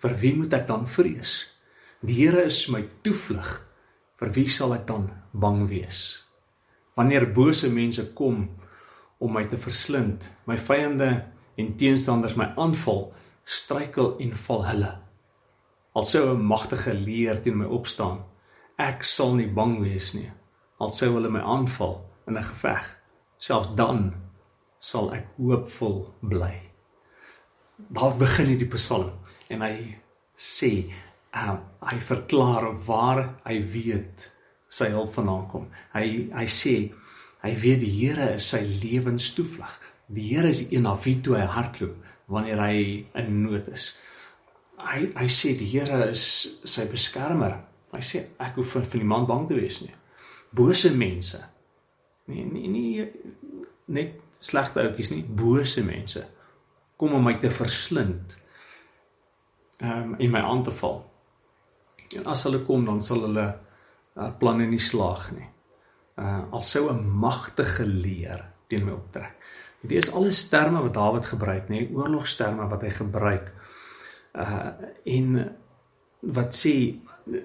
Vir 0.02 0.15
wie 0.24 0.32
moet 0.39 0.56
ek 0.58 0.65
dan 0.70 0.88
vrees? 0.89 1.36
Die 2.02 2.15
Here 2.24 2.48
is 2.48 2.63
my 2.74 2.82
toevlug. 3.06 3.52
Vir 4.18 4.34
wie 4.34 4.48
sal 4.50 4.74
ek 4.80 4.88
dan 4.89 5.12
bang 5.30 5.68
wees? 5.70 6.24
Wanneer 6.98 7.28
bose 7.36 7.70
mense 7.70 8.08
kom 8.18 8.48
om 9.22 9.36
my 9.36 9.44
te 9.46 9.60
verslind, 9.62 10.26
my 10.50 10.58
vyande 10.58 11.12
en 11.60 11.70
teenstanders 11.78 12.38
my 12.39 12.50
aanval, 12.58 13.12
struikel 13.46 14.15
en 14.24 14.34
val 14.48 14.65
hulle. 14.72 14.92
Alsou 15.93 16.34
'n 16.34 16.45
magtige 16.45 16.93
leer 16.93 17.41
teen 17.41 17.58
my 17.58 17.65
opstaan, 17.65 18.23
Ek 18.80 19.04
sal 19.04 19.34
nie 19.36 19.49
bang 19.52 19.73
wees 19.84 20.13
nie. 20.15 20.30
Al 20.80 20.91
sou 20.95 21.10
hulle 21.17 21.28
my 21.34 21.41
aanval 21.43 21.97
in 22.32 22.38
'n 22.38 22.47
geveg, 22.52 22.86
selfs 23.38 23.75
dan 23.75 24.13
sal 24.80 25.12
ek 25.13 25.25
hoopvol 25.36 25.97
bly. 26.21 26.56
Daar 27.91 28.15
begin 28.15 28.47
hierdie 28.47 28.71
Psalm 28.71 29.12
en 29.49 29.62
hy 29.62 29.99
sê, 30.36 30.88
uh, 31.36 31.58
hy 31.84 31.99
verklaar 31.99 32.69
op 32.71 32.80
waar 32.88 33.21
hy 33.43 33.60
weet 33.60 34.32
sy 34.69 34.88
hulp 34.95 35.12
vandaan 35.13 35.47
kom. 35.52 35.67
Hy 35.93 36.30
hy 36.32 36.47
sê 36.47 36.93
hy 37.43 37.52
weet 37.63 37.80
die 37.84 37.95
Here 37.99 38.36
is 38.36 38.47
sy 38.47 38.63
lewenstoevlug. 38.63 39.73
Die 40.08 40.28
Here 40.32 40.47
is 40.47 40.63
die 40.63 40.78
een 40.78 40.84
na 40.84 40.95
wie 40.95 41.19
toe 41.21 41.36
hy 41.36 41.47
hardloop 41.47 41.97
wanneer 42.28 42.60
hy 42.63 43.06
in 43.15 43.43
nood 43.43 43.67
is. 43.67 43.97
Hy 44.80 45.10
hy 45.15 45.28
sê 45.28 45.56
die 45.60 45.68
Here 45.68 46.10
is 46.10 46.24
sy 46.63 46.88
beskermer. 46.92 47.58
Hy 47.92 48.02
sê 48.06 48.24
ek 48.39 48.60
hoef 48.60 48.76
vir, 48.76 48.86
vir 48.86 49.02
niemand 49.04 49.28
bang 49.28 49.48
te 49.50 49.58
wees 49.58 49.82
nie. 49.84 49.94
Bose 50.56 50.92
mense. 50.96 51.42
Nee, 52.30 52.46
nee, 52.46 52.68
nie 52.70 53.08
net 53.89 54.20
slegte 54.39 54.84
ouetjies 54.84 55.10
nie, 55.12 55.24
bose 55.24 55.82
mense 55.84 56.22
kom 57.00 57.15
om 57.15 57.24
my 57.24 57.38
te 57.39 57.52
verslind. 57.54 58.36
Ehm 59.80 60.12
um, 60.12 60.15
in 60.20 60.32
my 60.32 60.42
aan 60.44 60.63
te 60.63 60.74
val. 60.76 61.00
En 62.18 62.26
as 62.34 62.44
hulle 62.44 62.60
kom, 62.68 62.84
dan 62.86 63.00
sal 63.02 63.24
hulle 63.24 63.46
uh, 63.48 64.32
planne 64.42 64.68
nie 64.68 64.82
slaag 64.84 65.30
nie. 65.38 65.48
Uh 66.20 66.42
al 66.52 66.65
sou 66.65 66.89
'n 66.92 67.06
magtige 67.24 67.86
leer 67.88 68.44
teen 68.68 68.86
my 68.86 68.92
optrek. 68.92 69.39
Dit 69.82 70.04
is 70.04 70.12
alles 70.12 70.50
terme 70.50 70.82
wat 70.84 70.94
Dawid 70.94 71.26
gebruik, 71.26 71.70
nê, 71.70 71.88
oorlogsterme 71.96 72.68
wat 72.68 72.82
hy 72.82 72.89
gebruik. 72.89 73.54
Uh 74.34 74.72
en 75.04 75.56
wat 76.20 76.56
sê 76.56 76.74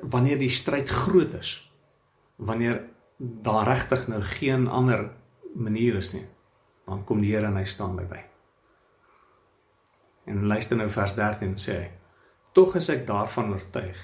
wanneer 0.02 0.38
die 0.38 0.50
stryd 0.50 0.90
groot 0.90 1.34
is 1.38 1.56
wanneer 2.36 2.82
daar 3.18 3.66
regtig 3.68 4.08
nou 4.10 4.20
geen 4.22 4.66
ander 4.68 5.10
manier 5.54 6.00
is 6.00 6.12
nie 6.12 6.26
dan 6.84 7.04
kom 7.04 7.22
die 7.22 7.32
Here 7.32 7.46
en 7.48 7.56
hy 7.56 7.64
staan 7.64 7.94
by 7.96 8.04
my. 8.10 8.18
En 10.28 10.42
luister 10.50 10.76
nou 10.76 10.88
vers 10.92 11.14
13 11.16 11.54
sê 11.60 11.76
hy 11.78 11.90
tog 12.54 12.76
is 12.78 12.90
ek 12.92 13.06
daarvan 13.06 13.54
oortuig 13.54 14.00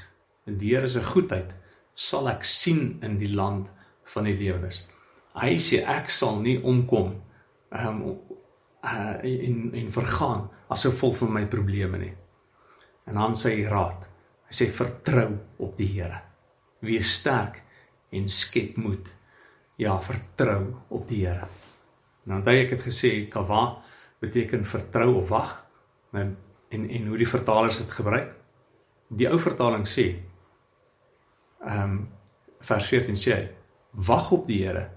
en 0.49 0.57
die 0.59 0.73
Here 0.75 0.88
se 0.88 1.03
goedheid 1.05 1.53
sal 1.95 2.31
ek 2.31 2.47
sien 2.47 2.99
in 3.05 3.19
die 3.21 3.31
land 3.35 3.69
van 4.14 4.27
die 4.27 4.37
lewendes 4.38 4.85
hy 5.38 5.57
sê 5.62 5.83
ek 5.87 6.11
sal 6.11 6.40
nie 6.43 6.57
omkom 6.66 7.12
um, 7.71 8.01
uh, 8.83 9.16
en 9.23 9.59
en 9.79 9.93
vergaan 9.95 10.49
as 10.73 10.87
gevolg 10.88 11.19
van 11.23 11.35
my 11.37 11.45
probleme 11.51 12.01
nie 12.03 12.14
en 13.06 13.20
dan 13.20 13.36
sê 13.38 13.56
hy 13.56 13.68
raad 13.70 14.10
Hy 14.50 14.56
sê 14.58 14.66
vertrou 14.74 15.30
op 15.62 15.76
die 15.78 15.86
Here. 15.94 16.16
Wees 16.82 17.12
sterk 17.20 17.60
en 18.10 18.26
skep 18.26 18.80
moed. 18.82 19.12
Ja, 19.78 19.94
vertrou 20.02 20.64
op 20.90 21.06
die 21.06 21.22
Here. 21.22 21.46
Nou 22.26 22.40
onthou 22.40 22.56
ek 22.58 22.74
het 22.74 22.82
gesê 22.82 23.12
kawa 23.30 23.78
beteken 24.20 24.66
vertrou 24.66 25.20
of 25.22 25.30
wag. 25.30 25.54
En 26.12 26.34
en 26.70 26.88
en 26.90 27.06
hoe 27.10 27.18
die 27.18 27.30
vertalers 27.30 27.78
dit 27.78 27.94
gebruik. 27.94 28.34
Die 29.10 29.30
ou 29.30 29.38
vertaling 29.38 29.86
sê 29.86 30.08
ehm 31.60 31.84
um, 31.84 31.96
vers 32.60 32.90
14 32.90 33.16
sê 33.16 33.32
hy 33.36 33.46
wag 34.08 34.34
op 34.34 34.50
die 34.50 34.64
Here. 34.64 34.88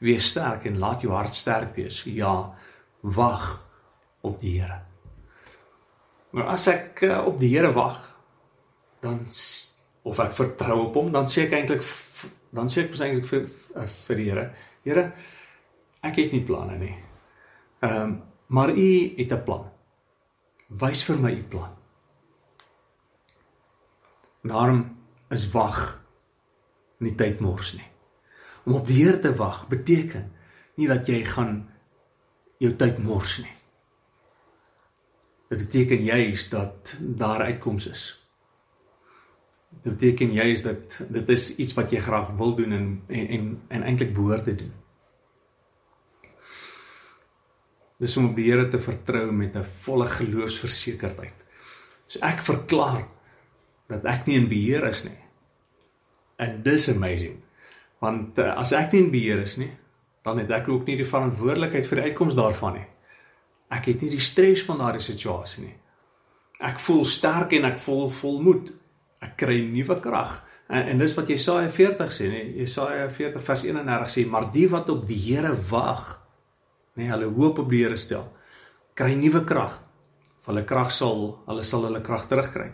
Wees 0.00 0.32
sterk 0.32 0.64
en 0.66 0.80
laat 0.80 1.04
jou 1.04 1.12
hart 1.12 1.36
sterk 1.36 1.76
wees. 1.76 2.00
Ja, 2.08 2.56
wag 3.02 3.60
op 4.24 4.40
die 4.40 4.56
Here. 4.56 4.80
Maar 6.36 6.50
as 6.52 6.66
ek 6.68 7.00
uh, 7.08 7.22
op 7.24 7.38
die 7.40 7.48
Here 7.54 7.70
wag, 7.72 7.96
dan 9.00 9.22
of 10.06 10.18
ek 10.20 10.34
vertrou 10.36 10.82
op 10.82 10.98
hom, 11.00 11.08
dan 11.14 11.30
sê 11.32 11.46
ek 11.46 11.56
eintlik 11.56 11.86
dan 12.56 12.68
sê 12.68 12.84
ek 12.84 12.92
eintlik 12.92 13.26
vir 13.26 13.46
eh, 13.80 13.88
vir 13.88 14.20
die 14.20 14.26
Here, 14.28 14.44
Here, 14.84 15.04
ek 16.04 16.20
het 16.20 16.36
nie 16.36 16.44
planne 16.44 16.76
nie. 16.80 16.92
Ehm, 17.80 18.02
um, 18.02 18.14
maar 18.46 18.70
U 18.70 18.90
het 19.16 19.32
'n 19.32 19.42
plan. 19.42 19.64
Wys 20.68 21.02
vir 21.08 21.18
my 21.18 21.32
U 21.32 21.42
plan. 21.42 21.72
Daarom 24.44 24.96
is 25.30 25.50
wag 25.50 25.98
nie 26.98 27.14
tyd 27.16 27.40
mors 27.40 27.74
nie. 27.74 27.90
Om 28.66 28.74
op 28.74 28.86
die 28.86 29.02
Here 29.02 29.18
te 29.20 29.34
wag 29.34 29.66
beteken 29.68 30.30
nie 30.76 30.86
dat 30.86 31.08
jy 31.08 31.24
gaan 31.24 31.66
jou 32.58 32.76
tyd 32.76 32.98
mors 32.98 33.38
nie. 33.38 33.55
Dit 35.48 35.58
beteken 35.58 36.02
juis 36.02 36.48
dat 36.48 36.96
daar 37.00 37.40
uitkoms 37.40 37.86
is 37.86 38.26
dit 39.86 39.92
beteken 39.92 40.34
jy 40.34 40.46
is 40.54 40.62
dat 40.64 40.98
dit 41.12 41.30
is 41.34 41.46
iets 41.62 41.76
wat 41.76 41.92
jy 41.94 42.00
graag 42.02 42.32
wil 42.38 42.54
doen 42.58 42.72
en 42.72 42.88
en 43.06 43.28
en, 43.38 43.46
en 43.68 43.86
eintlik 43.86 44.14
behoort 44.14 44.44
te 44.48 44.54
doen. 44.54 44.72
Dis 48.02 48.16
om 48.16 48.30
op 48.30 48.36
die 48.36 48.50
Here 48.50 48.68
te 48.68 48.78
vertrou 48.78 49.30
met 49.32 49.56
'n 49.56 49.64
volle 49.64 50.08
geloofsversekerdheid. 50.08 51.44
So 52.06 52.18
ek 52.20 52.42
verklaar 52.42 53.06
dat 53.88 54.04
ek 54.04 54.26
nie 54.26 54.36
in 54.36 54.48
beheer 54.48 54.86
is 54.86 55.04
nie. 55.04 55.18
And 56.36 56.64
this 56.64 56.88
amazing. 56.88 57.42
Want 57.98 58.38
uh, 58.38 58.54
as 58.56 58.72
ek 58.72 58.92
nie 58.92 59.02
in 59.04 59.10
beheer 59.10 59.40
is 59.40 59.56
nie, 59.56 59.70
dan 60.22 60.38
het 60.38 60.50
ek 60.50 60.68
ook 60.68 60.86
nie 60.86 60.96
die 60.96 61.08
verantwoordelikheid 61.08 61.86
vir 61.86 61.96
die 61.96 62.10
uitkoms 62.10 62.34
daarvan 62.34 62.74
nie. 62.74 62.86
Ek 63.72 63.90
het 63.90 64.02
nie 64.02 64.10
die 64.10 64.22
stres 64.22 64.62
van 64.66 64.78
daardie 64.78 65.02
situasie 65.02 65.64
nie. 65.64 65.76
Ek 66.64 66.78
voel 66.80 67.04
sterk 67.04 67.52
en 67.52 67.66
ek 67.68 67.80
voel 67.82 68.10
volmoed 68.10 68.70
ek 69.24 69.36
kry 69.40 69.60
nuwe 69.70 69.98
krag. 70.02 70.38
En, 70.68 70.82
en 70.92 71.02
dis 71.02 71.14
wat 71.16 71.30
Jesaja 71.30 71.70
40 71.72 72.12
sê, 72.14 72.28
nee, 72.30 72.52
Jesaja 72.60 73.08
40 73.12 73.42
vers 73.42 73.64
31 73.68 74.12
sê, 74.12 74.26
maar 74.30 74.48
die 74.54 74.66
wat 74.70 74.90
op 74.92 75.04
die 75.08 75.18
Here 75.28 75.52
wag, 75.70 76.06
nee, 76.98 77.10
hulle 77.10 77.30
hoop 77.36 77.62
op 77.62 77.70
die 77.70 77.84
Here 77.84 77.98
stel, 78.00 78.26
kry 78.98 79.14
nuwe 79.18 79.44
krag. 79.46 79.80
Hulle 80.46 80.62
krag 80.66 80.92
sal, 80.94 81.28
hulle 81.48 81.64
sal 81.66 81.88
hulle 81.88 82.02
krag 82.06 82.28
terugkry. 82.30 82.68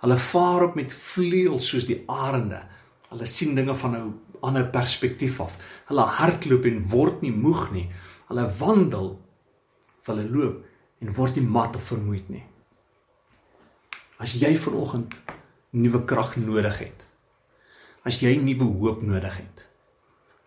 Hulle 0.00 0.16
vaar 0.22 0.68
op 0.70 0.78
met 0.78 0.94
vleuels 0.94 1.66
soos 1.68 1.84
die 1.88 2.00
arende. 2.08 2.62
Hulle 3.10 3.28
sien 3.28 3.56
dinge 3.56 3.74
van 3.76 3.96
'n 3.96 4.14
ander 4.40 4.64
perspektief 4.72 5.40
af. 5.40 5.58
Hulle 5.88 6.06
hardloop 6.18 6.64
en 6.64 6.80
word 6.88 7.22
nie 7.22 7.32
moeg 7.32 7.72
nie. 7.72 7.88
Hulle 8.28 8.46
wandel, 8.58 9.18
hulle 10.12 10.28
loop 10.28 10.64
en 11.02 11.14
word 11.14 11.36
nie 11.38 11.46
mat 11.46 11.76
of 11.78 11.90
vermoeid 11.92 12.28
nie. 12.32 12.44
As 14.18 14.34
jy 14.34 14.50
vanoggend 14.58 15.18
nuwe 15.70 16.02
krag 16.08 16.36
nodig 16.40 16.80
het. 16.82 17.04
As 18.02 18.18
jy 18.22 18.34
nuwe 18.40 18.66
hoop 18.80 19.02
nodig 19.06 19.36
het. 19.38 19.66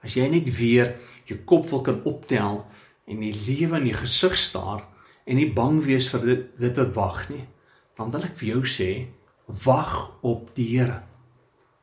As 0.03 0.17
jy 0.17 0.27
net 0.31 0.49
weer 0.57 0.95
jou 1.29 1.37
kop 1.47 1.67
wil 1.69 1.83
kan 1.85 2.01
optel 2.09 2.65
en 3.07 3.23
die 3.23 3.33
lewe 3.45 3.79
in 3.79 3.89
die 3.91 3.97
gesig 3.97 4.35
staar 4.39 4.83
en 5.25 5.37
nie 5.37 5.51
bang 5.53 5.79
wees 5.85 6.09
vir 6.11 6.25
dit, 6.25 6.45
dit 6.59 6.81
wat 6.81 6.95
wag 6.95 7.19
nie, 7.29 7.45
dan 7.95 8.11
wil 8.11 8.25
ek 8.25 8.35
vir 8.39 8.55
jou 8.55 8.61
sê, 8.65 8.89
wag 9.65 9.93
op 10.25 10.49
die 10.57 10.67
Here. 10.73 11.01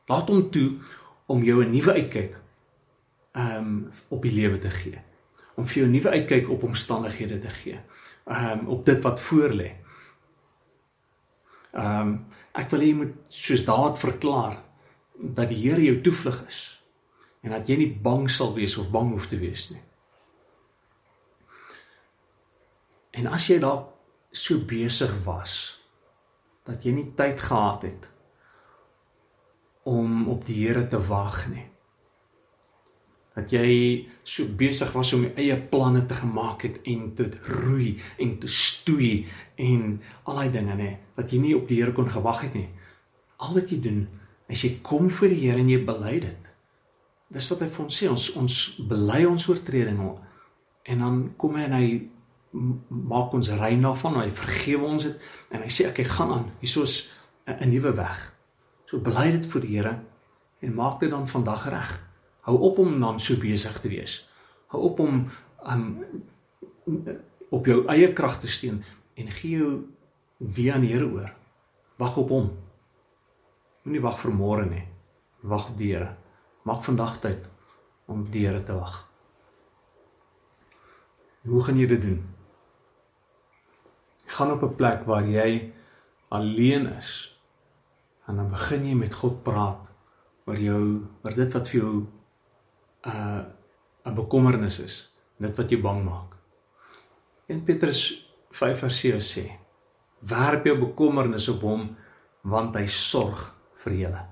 Laat 0.09 0.31
hom 0.33 0.49
toe 0.51 0.81
om 1.29 1.45
jou 1.45 1.62
'n 1.62 1.71
nuwe 1.71 1.93
uitkyk 1.93 2.37
um 3.37 3.91
op 4.09 4.23
die 4.23 4.33
lewe 4.33 4.59
te 4.59 4.71
gee. 4.71 4.99
Om 5.59 5.66
vir 5.66 5.83
jou 5.83 5.87
'n 5.88 5.92
nuwe 5.92 6.11
uitkyk 6.11 6.49
op 6.55 6.62
omstandighede 6.62 7.38
te 7.42 7.51
gee. 7.51 7.81
Um 8.25 8.66
op 8.68 8.87
dit 8.87 9.03
wat 9.03 9.21
voor 9.21 9.51
lê. 9.51 9.71
Ehm 11.73 12.01
um, 12.01 12.27
ek 12.53 12.71
wil 12.71 12.81
hê 12.81 12.88
jy 12.90 12.97
moet 12.97 13.29
soos 13.29 13.64
daad 13.64 13.99
verklaar 13.99 14.57
dat 15.18 15.49
die 15.49 15.59
Here 15.61 15.83
jou 15.83 16.01
toevlug 16.01 16.40
is 16.47 16.61
en 17.42 17.53
dat 17.55 17.68
jy 17.68 17.77
nie 17.77 17.92
bang 18.03 18.27
sal 18.31 18.55
wees 18.55 18.77
of 18.81 18.90
bang 18.90 19.12
hoef 19.12 19.29
te 19.31 19.38
wees 19.38 19.68
nie. 19.71 19.83
En 23.11 23.27
as 23.27 23.47
jy 23.51 23.59
daar 23.62 23.85
so 24.31 24.59
besig 24.68 25.12
was 25.25 25.55
dat 26.68 26.85
jy 26.85 26.92
nie 26.92 27.11
tyd 27.16 27.40
gehad 27.40 27.87
het 27.88 28.09
om 29.88 30.29
op 30.29 30.44
die 30.47 30.59
Here 30.66 30.87
te 30.88 31.01
wag 31.09 31.47
nie. 31.49 31.66
Dat 33.38 33.53
jy 33.55 34.09
so 34.27 34.48
besig 34.59 34.90
was 34.96 35.12
om 35.14 35.22
jou 35.22 35.33
eie 35.38 35.57
planne 35.70 36.03
te 36.11 36.16
gemaak 36.18 36.64
het 36.66 36.81
en 36.90 37.12
te 37.14 37.29
roei 37.46 37.94
en 38.18 38.35
te 38.42 38.51
stoei 38.51 39.29
en 39.62 40.01
al 40.27 40.40
daai 40.40 40.51
dinge 40.57 40.79
nê 40.79 40.90
dat 41.14 41.31
jy 41.31 41.38
nie 41.42 41.55
op 41.57 41.68
die 41.70 41.79
Here 41.79 41.94
kon 41.94 42.11
gewag 42.11 42.42
het 42.48 42.57
nie. 42.59 42.66
Al 43.38 43.55
wat 43.55 43.70
jy 43.70 43.79
doen 43.85 44.07
is 44.51 44.64
jy 44.64 44.79
kom 44.83 45.11
voor 45.12 45.31
die 45.31 45.42
Here 45.44 45.62
en 45.62 45.70
jy 45.70 45.79
bely 45.87 46.16
dit. 46.24 46.51
Dis 47.31 47.51
wat 47.53 47.62
hy 47.62 47.68
vir 47.70 47.85
ons 47.85 48.01
sê, 48.01 48.09
ons 48.11 48.27
ons 48.40 48.57
bely 48.90 49.22
ons 49.29 49.48
oortredinge 49.53 50.14
en 50.88 51.05
dan 51.05 51.20
kom 51.38 51.59
hy 51.59 51.68
en 51.68 51.77
hy 51.77 51.88
maak 52.88 53.35
ons 53.37 53.53
rein 53.61 53.83
daarvan, 53.85 54.22
hy 54.22 54.33
vergewe 54.33 54.88
ons 54.88 55.05
dit 55.05 55.31
en 55.53 55.62
hy 55.62 55.70
sê 55.70 55.87
ek 55.90 56.03
gaan 56.09 56.35
aan. 56.35 56.51
Hiersoos 56.64 57.12
'n 57.46 57.70
nuwe 57.70 57.94
weg. 57.94 58.35
So 58.87 58.98
bely 58.98 59.31
dit 59.31 59.46
voor 59.46 59.61
die 59.61 59.77
Here 59.77 59.98
en 60.61 60.74
maak 60.74 61.01
dit 61.01 61.11
dan 61.11 61.29
vandag 61.29 61.68
reg. 61.68 62.08
Hou 62.48 62.56
op 62.64 62.78
om 62.80 63.00
dan 63.00 63.20
so 63.20 63.37
besig 63.37 63.80
te 63.80 63.90
wees. 63.92 64.22
Hou 64.72 64.82
op 64.88 65.00
om 65.04 65.26
um 65.68 65.84
op 67.52 67.66
jou 67.68 67.82
eie 67.92 68.08
krag 68.16 68.38
te 68.40 68.48
steun 68.48 68.80
en 69.20 69.28
gee 69.37 69.58
jou 69.58 69.72
weer 70.38 70.78
aan 70.78 70.87
die 70.87 70.94
Here 70.94 71.11
oor. 71.12 71.34
Wag 72.00 72.16
op 72.16 72.32
hom. 72.32 72.48
Moenie 73.84 74.00
wag 74.00 74.16
vir 74.22 74.32
môre 74.32 74.64
nie. 74.64 74.87
Wag 75.44 75.68
op 75.74 75.76
die 75.76 75.92
Here. 75.92 76.14
Maak 76.64 76.82
vandag 76.88 77.20
tyd 77.20 77.44
om 78.08 78.24
die 78.32 78.46
Here 78.46 78.64
te 78.64 78.80
wag. 78.80 78.96
Hoe 81.44 81.62
gaan 81.68 81.80
jy 81.80 81.92
dit 81.92 82.00
doen? 82.00 82.20
Gaan 84.24 84.56
op 84.56 84.62
'n 84.62 84.76
plek 84.76 85.04
waar 85.04 85.24
jy 85.28 85.72
alleen 86.28 86.87
is. 86.96 87.40
En 88.26 88.37
dan 88.37 88.48
begin 88.48 88.87
jy 88.87 88.94
met 88.94 89.14
God 89.14 89.42
praat 89.42 89.92
oor 90.46 90.56
jou 90.56 91.04
oor 91.24 91.34
dit 91.34 91.52
wat 91.52 91.68
vir 91.68 91.80
jou 91.80 92.06
uh, 93.09 93.44
'n 94.05 94.14
bekommernis 94.14 94.79
is, 94.79 94.97
dit 95.37 95.57
wat 95.57 95.71
jou 95.71 95.81
bang 95.83 96.05
maak. 96.05 96.37
1 97.49 97.64
Petrus 97.64 98.31
5:7 98.51 99.21
sê: 99.21 99.44
"Werp 100.21 100.64
jou 100.64 100.79
bekommernis 100.79 101.49
op 101.49 101.61
hom, 101.61 101.97
want 102.42 102.77
hy 102.77 102.87
sorg 102.87 103.55
vir 103.75 103.92
julle." 103.92 104.27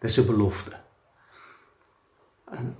Dis 0.00 0.18
'n 0.18 0.26
belofte. 0.26 0.72
En 2.46 2.76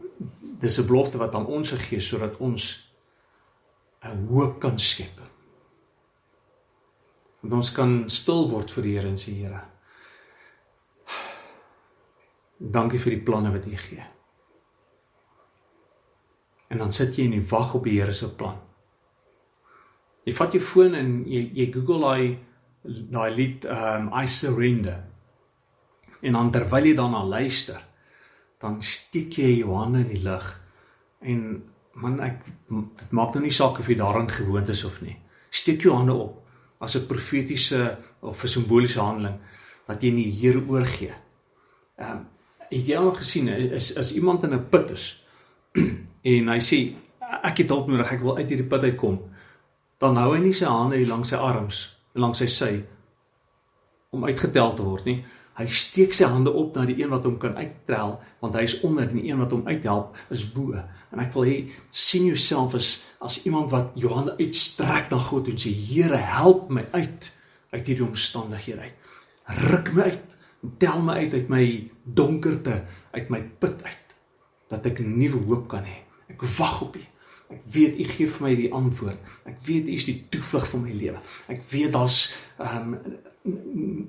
dis 0.59 0.79
'n 0.79 0.87
belofte 0.87 1.19
wat 1.19 1.35
aan 1.35 1.47
ons 1.47 1.71
gegee 1.71 2.01
sodat 2.01 2.37
ons 2.37 2.93
'n 4.03 4.27
hoop 4.29 4.61
kan 4.61 4.79
skep. 4.79 5.21
Want 7.41 7.53
ons 7.53 7.73
kan 7.73 8.11
stil 8.11 8.49
word 8.49 8.71
vir 8.71 8.83
die 8.83 8.93
Here 8.97 9.09
en 9.09 9.17
sê 9.17 9.33
Here, 9.33 9.61
dankie 12.59 12.99
vir 12.99 13.11
die 13.11 13.23
planne 13.23 13.53
wat 13.53 13.67
U 13.67 13.77
gee. 13.77 14.16
En 16.69 16.79
dan 16.79 16.93
sit 16.93 17.17
jy 17.17 17.25
en 17.25 17.37
jy 17.37 17.43
wag 17.51 17.75
op 17.75 17.85
die 17.85 17.99
Here 18.01 18.13
se 18.13 18.29
plan. 18.35 18.57
Jy 20.27 20.35
vat 20.35 20.53
jou 20.57 20.63
foon 20.63 20.95
en 20.99 21.11
jy 21.31 21.45
jy 21.55 21.69
Google 21.73 22.01
daai 22.03 22.39
daai 22.87 23.31
lied 23.35 23.67
um 23.71 24.11
I 24.15 24.27
surrender. 24.31 25.03
En 26.23 26.39
dan 26.39 26.51
terwyl 26.55 26.91
jy 26.91 26.95
daarna 26.99 27.23
luister, 27.27 27.79
dan 28.63 28.81
steek 28.83 29.39
jy 29.39 29.59
jou 29.61 29.77
hande 29.77 30.03
in 30.05 30.13
die 30.15 30.23
lug 30.25 30.47
en 31.27 31.41
man 31.97 32.19
ek 32.21 32.43
dit 32.47 33.13
maak 33.17 33.35
nou 33.35 33.45
nie 33.45 33.55
saak 33.55 33.81
of 33.81 33.89
jy 33.89 33.97
daaraan 33.99 34.29
gewoond 34.31 34.69
is 34.73 34.85
of 34.85 35.01
nie. 35.05 35.17
Steek 35.51 35.85
jou 35.87 35.95
hande 35.97 36.15
op 36.15 36.43
as 36.81 36.97
'n 36.97 37.07
profetiese 37.07 37.97
of 38.21 38.43
'n 38.43 38.49
simboliese 38.49 39.01
handeling 39.01 39.39
wat 39.87 40.03
jy 40.03 40.11
nie 40.11 40.31
Here 40.31 40.63
oorgee. 40.69 41.15
Ehm 41.99 42.11
um, 42.11 42.27
het 42.71 42.87
jy 42.87 42.97
al 42.99 43.15
gesien 43.15 43.49
is 43.49 43.97
as 43.97 44.15
iemand 44.15 44.43
in 44.45 44.55
'n 44.55 44.69
put 44.69 44.91
is 44.91 45.23
en 46.27 46.51
hy 46.51 46.59
sê 46.65 46.81
ek 47.47 47.63
het 47.63 47.73
hulp 47.75 47.89
nodig, 47.91 48.13
ek 48.13 48.23
wil 48.25 48.39
uit 48.39 48.51
hierdie 48.51 48.69
put 48.69 48.85
uitkom, 48.87 49.19
dan 50.03 50.19
hou 50.21 50.33
hy 50.35 50.43
nie 50.43 50.55
sy 50.57 50.69
hande 50.69 50.99
hier 50.99 51.11
langs 51.11 51.33
sy 51.33 51.41
arms, 51.41 51.87
langs 52.19 52.43
sy 52.43 52.49
sy 52.51 52.71
om 54.15 54.27
uitgetel 54.27 54.75
te 54.77 54.87
word 54.87 55.09
nie. 55.09 55.21
Hy 55.57 55.65
steek 55.73 56.13
sy 56.13 56.29
hande 56.29 56.53
op 56.53 56.75
na 56.77 56.85
die 56.85 56.99
een 56.99 57.09
wat 57.13 57.25
hom 57.25 57.39
kan 57.41 57.57
uittel, 57.57 58.19
want 58.45 58.57
hy 58.59 58.67
is 58.69 58.77
onder 58.85 59.07
en 59.09 59.17
die 59.17 59.31
een 59.31 59.41
wat 59.41 59.55
hom 59.57 59.65
uithelp 59.65 60.19
is 60.35 60.45
bo. 60.53 60.77
En 61.15 61.23
ek 61.23 61.33
wil 61.37 61.49
hê 61.49 61.57
sien 61.95 62.27
jouself 62.29 62.77
as 62.77 62.91
as 63.25 63.39
iemand 63.49 63.71
wat 63.73 63.97
jou 63.97 64.13
hande 64.13 64.35
uitstrek 64.37 65.09
na 65.11 65.19
God 65.31 65.49
en 65.51 65.57
sê 65.59 65.73
Here, 65.73 66.21
help 66.21 66.69
my 66.71 66.85
uit 66.93 67.31
uit 67.73 67.89
hierdie 67.89 68.05
omstandighede 68.05 68.85
uit. 68.85 69.13
Ruk 69.65 69.93
my 69.97 70.11
uit. 70.13 70.35
Tel 70.83 71.03
my 71.05 71.17
uit 71.23 71.35
uit 71.35 71.51
my 71.53 71.65
donkerte, 72.05 72.83
uit 73.15 73.33
my 73.33 73.41
put 73.61 73.81
uit 73.87 74.15
dat 74.73 74.87
ek 74.91 75.01
nuwe 75.05 75.41
hoop 75.47 75.69
kan 75.71 75.87
hê. 75.87 76.06
Ek 76.37 76.45
wag 76.59 76.83
op 76.85 76.99
U. 77.01 77.05
Ek 77.47 77.63
weet 77.71 77.97
U 78.03 78.05
gee 78.11 78.27
vir 78.27 78.45
my 78.45 78.53
die 78.59 78.73
antwoord. 78.75 79.33
Ek 79.47 79.59
weet 79.65 79.89
U 79.89 79.95
is 79.95 80.07
die 80.09 80.19
toevlug 80.33 80.67
vir 80.73 80.83
my 80.83 80.95
lewe. 80.99 81.23
Ek 81.53 81.65
weet 81.71 81.95
daar's 81.95 82.21
ehm 82.59 82.95
um, 82.97 83.17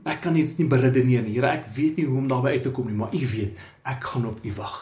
ek 0.10 0.24
kan 0.24 0.34
dit 0.34 0.56
nie 0.58 0.66
beredeneer 0.66 1.22
nie. 1.22 1.36
Here, 1.36 1.52
ek 1.60 1.68
weet 1.76 2.00
nie 2.00 2.08
hoe 2.08 2.18
om 2.18 2.30
daarby 2.30 2.56
uit 2.56 2.64
te 2.66 2.72
kom 2.74 2.88
nie, 2.90 2.98
maar 2.98 3.14
U 3.14 3.26
weet. 3.34 3.60
Ek 3.86 4.08
gaan 4.12 4.26
op 4.26 4.40
U 4.42 4.54
wag. 4.58 4.78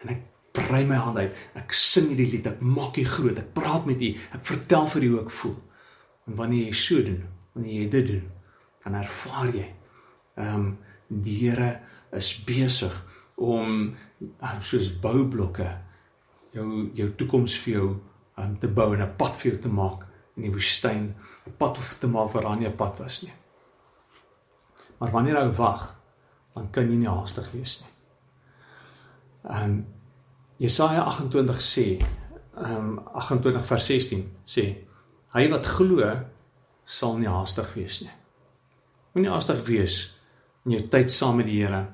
En 0.00 0.14
ek 0.14 0.22
brei 0.56 0.80
my 0.88 0.96
hand 0.96 1.20
uit. 1.20 1.42
Ek 1.60 1.76
sing 1.76 2.08
hierdie 2.08 2.30
lied. 2.32 2.48
Ek 2.48 2.64
maak 2.64 2.96
U 2.96 3.04
groot. 3.04 3.36
Ek 3.42 3.52
praat 3.52 3.84
met 3.88 4.00
U. 4.00 4.10
Ek 4.32 4.48
vertel 4.48 4.88
vir 4.94 5.04
U 5.04 5.12
hoe 5.12 5.20
ek 5.26 5.36
voel. 5.36 5.58
En 6.30 6.40
wanneer 6.40 6.70
jy 6.70 6.78
so 6.80 7.04
doen, 7.04 7.20
wanneer 7.52 7.76
jy 7.82 7.90
dit 7.98 8.10
doen, 8.14 8.24
dan 8.86 8.98
ervaar 9.02 9.52
jy 9.52 9.68
ehm 10.40 10.56
um, 10.56 10.72
die 11.12 11.34
Here 11.42 11.74
is 12.16 12.30
besig 12.48 12.94
om 13.36 13.90
uh, 14.40 14.54
soos 14.64 14.88
boublokke 15.02 15.66
jou 16.52 16.90
jou 16.94 17.10
toekoms 17.16 17.58
vir 17.64 17.74
jou 17.74 17.88
um, 18.38 18.56
te 18.60 18.68
bou 18.68 18.92
en 18.94 19.02
'n 19.02 19.16
pad 19.16 19.36
vir 19.36 19.52
jou 19.52 19.60
te 19.60 19.68
maak 19.68 20.06
in 20.36 20.42
die 20.42 20.52
woestyn, 20.52 21.14
'n 21.46 21.56
pad 21.58 21.78
of 21.78 21.96
te 21.98 22.06
maak 22.06 22.32
waar 22.32 22.42
daar 22.42 22.56
nie 22.56 22.68
'n 22.68 22.76
pad 22.76 22.98
was 22.98 23.22
nie. 23.22 23.32
Maar 24.98 25.10
wanneer 25.10 25.34
jy 25.34 25.52
wag, 25.52 25.96
dan 26.54 26.70
kan 26.70 26.90
jy 26.90 26.96
nie 26.96 27.08
haastig 27.08 27.50
wees 27.52 27.80
nie. 27.80 27.90
Ehm 29.50 29.84
Jesaja 30.56 31.02
28 31.02 31.62
sê, 31.62 31.98
ehm 32.56 32.74
um, 32.76 32.98
28 33.14 33.66
vers 33.66 33.86
16 33.86 34.36
sê, 34.44 34.76
hy 35.34 35.48
wat 35.48 35.66
glo 35.66 36.20
sal 36.84 37.18
nie 37.18 37.28
haastig 37.28 37.74
wees 37.74 38.00
nie. 38.00 38.12
Moenie 39.12 39.30
haastig 39.30 39.66
wees 39.66 40.16
in 40.64 40.72
jou 40.72 40.88
tyd 40.88 41.10
saam 41.10 41.36
met 41.36 41.46
die 41.46 41.64
Here. 41.64 41.86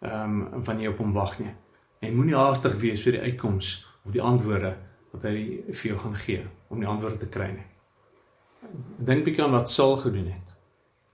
Ehm 0.00 0.42
um, 0.52 0.64
wanneer 0.64 0.88
jy 0.88 0.92
op 0.92 0.98
hom 0.98 1.12
wag 1.12 1.38
nie. 1.38 1.54
En 2.00 2.16
moenie 2.16 2.36
haastig 2.36 2.74
wees 2.80 3.02
vir 3.02 3.12
die 3.12 3.20
uitkoms 3.20 3.89
of 4.04 4.14
die 4.14 4.22
antwoorde 4.22 4.74
wat 5.10 5.26
hy 5.26 5.62
vir 5.68 5.86
jou 5.92 5.98
gaan 5.98 6.16
gee 6.16 6.44
om 6.70 6.80
die 6.80 6.88
antwoorde 6.88 7.18
te 7.24 7.30
kry 7.32 7.50
nie. 7.54 7.66
Dink 8.98 9.24
bietjie 9.26 9.44
aan 9.44 9.56
wat 9.56 9.70
Saul 9.72 9.96
gedoen 10.00 10.30
het 10.30 10.54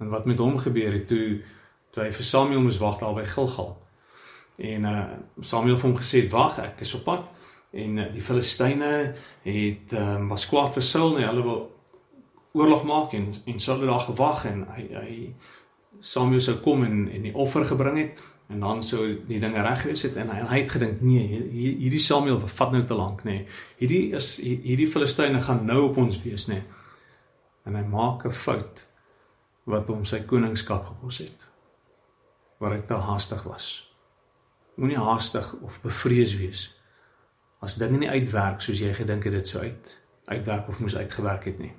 en 0.03 0.11
wat 0.13 0.27
met 0.29 0.41
hom 0.43 0.59
gebeur 0.61 0.93
het 0.93 1.09
toe 1.09 1.41
toe 1.95 2.05
hy 2.05 2.11
vir 2.13 2.29
Samuel 2.29 2.61
moes 2.61 2.81
wag 2.83 2.99
daar 3.01 3.15
by 3.17 3.25
Gilgal. 3.25 3.73
En 4.61 4.85
uh 4.85 5.05
Samuel 5.41 5.79
het 5.79 5.85
hom 5.87 5.97
gesê 5.97 6.27
wag, 6.33 6.59
ek 6.61 6.83
is 6.85 6.95
op 6.99 7.07
pad 7.09 7.25
en 7.77 7.99
uh, 7.99 8.07
die 8.13 8.23
Filistyne 8.25 8.91
het 9.45 9.93
um, 9.97 10.29
was 10.29 10.47
kwaad 10.49 10.77
vir 10.77 10.85
Saul 10.85 11.17
en 11.19 11.29
hulle 11.29 11.45
wil 11.45 11.63
oorlog 12.57 12.85
maak 12.89 13.17
en 13.17 13.33
en 13.45 13.61
Saul 13.61 13.83
het 13.83 13.91
daar 13.91 14.07
gewag 14.09 14.45
en 14.49 14.65
hy 14.77 14.87
hy 14.95 15.17
Samuel 16.01 16.41
sou 16.45 16.57
kom 16.65 16.85
en 16.85 17.07
en 17.13 17.29
die 17.29 17.35
offer 17.35 17.65
gebring 17.65 17.99
het 18.01 18.23
en 18.47 18.61
dan 18.63 18.83
sou 18.87 19.03
die 19.27 19.41
dinge 19.43 19.63
reg 19.63 19.83
gewees 19.83 20.05
het 20.07 20.17
en 20.21 20.31
hy, 20.31 20.39
en 20.45 20.51
hy 20.53 20.61
het 20.63 20.75
gedink 20.77 21.01
nee 21.03 21.41
hierdie 21.51 22.03
Samuel 22.03 22.39
vat 22.41 22.75
nou 22.75 22.83
te 22.87 22.99
lank 22.99 23.25
nê 23.27 23.41
nee. 23.41 23.47
hierdie 23.81 24.15
is 24.15 24.37
hierdie 24.43 24.87
Filistyne 24.91 25.41
gaan 25.43 25.65
nou 25.67 25.89
op 25.89 25.99
ons 26.05 26.21
wees 26.23 26.47
nê 26.51 26.61
nee. 26.61 26.69
en 27.67 27.79
hy 27.79 27.83
maak 27.91 28.27
'n 28.27 28.37
fout 28.45 28.85
wat 29.67 29.91
hom 29.91 30.05
sy 30.07 30.23
koningskap 30.23 30.87
gekos 30.93 31.19
het 31.25 31.49
waar 32.63 32.77
hy 32.77 32.85
te 32.87 32.95
haastig 33.09 33.43
was 33.51 33.91
moenie 34.77 35.01
haastig 35.01 35.53
of 35.67 35.83
bevrees 35.83 36.37
wees 36.39 36.69
as 37.61 37.79
dinge 37.83 37.99
nie 37.99 38.13
uitwerk 38.13 38.63
soos 38.63 38.79
jy 38.79 38.93
gedink 38.95 39.27
het 39.27 39.33
dit 39.41 39.49
sou 39.49 39.65
uit 39.65 39.99
uitwerk 40.31 40.69
of 40.69 40.81
moes 40.81 40.97
uitgewerk 40.97 41.51
het 41.51 41.59
nie 41.59 41.75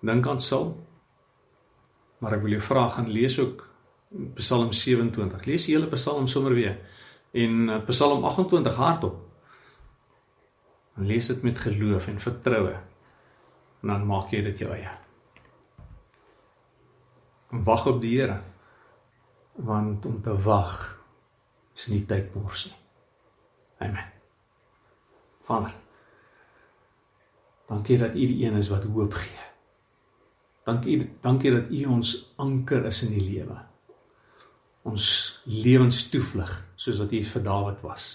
dink 0.00 0.26
aan 0.26 0.40
Saul 0.40 0.72
maar 2.18 2.38
ek 2.38 2.44
wil 2.46 2.56
jou 2.56 2.64
vra 2.64 2.88
gaan 2.96 3.12
lees 3.12 3.36
ook 3.42 3.65
Psalm 4.36 4.72
27. 4.72 5.44
Lees 5.44 5.66
die 5.66 5.74
hele 5.76 5.88
Psalm 5.92 6.26
sommer 6.30 6.54
weer 6.56 6.78
en 7.36 7.68
uh, 7.68 7.78
Psalm 7.90 8.24
28 8.24 8.74
hardop. 8.74 9.20
En 10.96 11.06
lees 11.06 11.26
dit 11.28 11.42
met 11.42 11.58
geloof 11.60 12.06
en 12.08 12.20
vertroue. 12.20 12.76
En 13.82 13.92
dan 13.92 14.06
maak 14.08 14.32
jy 14.32 14.42
dit 14.46 14.64
jou 14.64 14.70
eie. 14.72 14.92
Wag 17.66 17.86
op 17.86 18.00
die 18.00 18.14
Here. 18.16 18.40
Want 19.56 20.06
om 20.08 20.20
te 20.22 20.32
wag 20.44 20.72
is 21.76 21.86
nie 21.92 22.02
tyd 22.08 22.32
mors 22.34 22.66
nie. 22.70 22.78
Amen. 23.88 24.12
Vader. 25.44 25.74
Dankie 27.68 27.98
dat 28.00 28.16
U 28.16 28.26
die 28.32 28.46
een 28.46 28.56
is 28.56 28.72
wat 28.72 28.84
hoop 28.88 29.14
gee. 29.20 29.46
Dankie 30.64 30.98
dankie 31.20 31.52
dat 31.52 31.70
U 31.70 31.84
ons 31.98 32.18
anker 32.40 32.84
is 32.88 33.02
in 33.06 33.12
die 33.18 33.24
lewe 33.24 33.60
ons 34.86 35.06
lewens 35.50 36.04
toevlug 36.12 36.52
soos 36.78 37.00
wat 37.02 37.12
U 37.12 37.22
vir 37.32 37.42
Dawid 37.42 37.82
was. 37.84 38.06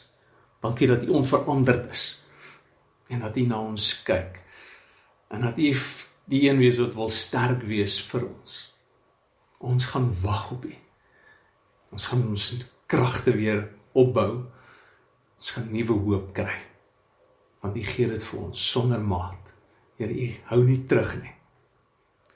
Dankie 0.64 0.88
dat 0.88 1.04
U 1.04 1.18
onveranderd 1.20 1.90
is 1.92 2.06
en 3.12 3.20
dat 3.20 3.38
U 3.38 3.46
na 3.48 3.60
ons 3.60 3.92
kyk. 4.08 4.40
En 5.32 5.44
dat 5.44 5.58
U 5.58 5.72
die 6.32 6.44
een 6.48 6.62
wees 6.62 6.80
wat 6.80 6.96
wil 6.96 7.10
sterk 7.12 7.66
wees 7.68 8.00
vir 8.12 8.28
ons. 8.28 8.54
Ons 9.60 9.90
gaan 9.92 10.08
wag 10.22 10.52
op 10.56 10.66
U. 10.66 10.74
Ons 11.92 12.08
gaan 12.08 12.24
ons 12.28 12.48
kragte 12.88 13.36
weer 13.36 13.66
opbou. 13.92 14.46
Ons 15.36 15.52
gaan 15.56 15.68
nuwe 15.74 15.98
hoop 16.06 16.32
kry. 16.38 16.56
Want 17.62 17.78
U 17.78 17.84
gee 17.84 18.08
dit 18.08 18.24
vir 18.30 18.40
ons 18.40 18.70
sonder 18.72 19.02
maat. 19.02 19.52
Here, 20.00 20.14
U 20.14 20.32
hou 20.54 20.64
nie 20.66 20.80
terug 20.88 21.18
nie. 21.20 21.36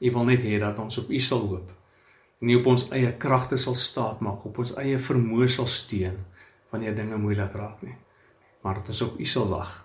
U 0.06 0.12
wil 0.18 0.28
net 0.34 0.44
hê 0.44 0.60
dat 0.60 0.80
ons 0.84 1.00
op 1.02 1.10
U 1.10 1.20
sal 1.24 1.48
hoop. 1.48 1.75
Nie 2.44 2.58
op 2.60 2.68
ons 2.68 2.90
eie 2.96 3.14
kragte 3.20 3.58
sal 3.58 3.78
staat 3.80 4.22
maak, 4.26 4.44
op 4.46 4.60
ons 4.64 4.76
eie 4.82 5.00
vermoë 5.00 5.48
sal 5.52 5.70
steun 5.72 6.18
wanneer 6.72 6.96
dinge 6.98 7.18
moeilik 7.22 7.54
raak 7.56 7.84
nie. 7.86 7.96
Maar 8.66 8.82
dat 8.82 8.92
ons 8.94 9.04
op 9.08 9.20
U 9.20 9.26
sal 9.30 9.50
wag 9.52 9.82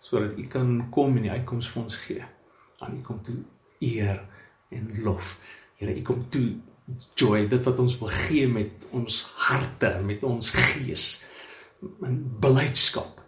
sodat 0.00 0.38
U 0.40 0.46
kan 0.48 0.86
kom 0.88 1.18
en 1.18 1.26
die 1.26 1.32
uitkoms 1.34 1.68
vir 1.68 1.82
ons 1.82 1.96
gee. 2.06 2.28
Aan 2.80 2.96
U 2.96 3.02
kom 3.04 3.18
toe 3.24 3.36
eer 3.84 4.22
en 4.72 4.86
lof. 5.04 5.34
Here, 5.76 5.92
U 5.92 6.04
kom 6.06 6.22
toe 6.32 6.46
joy, 7.20 7.44
dit 7.50 7.66
wat 7.68 7.82
ons 7.84 7.98
wil 8.00 8.12
gee 8.14 8.48
met 8.48 8.86
ons 8.96 9.20
harte, 9.44 9.92
met 10.06 10.24
ons 10.24 10.48
gees, 10.56 11.04
in 12.08 12.16
blydskap. 12.40 13.20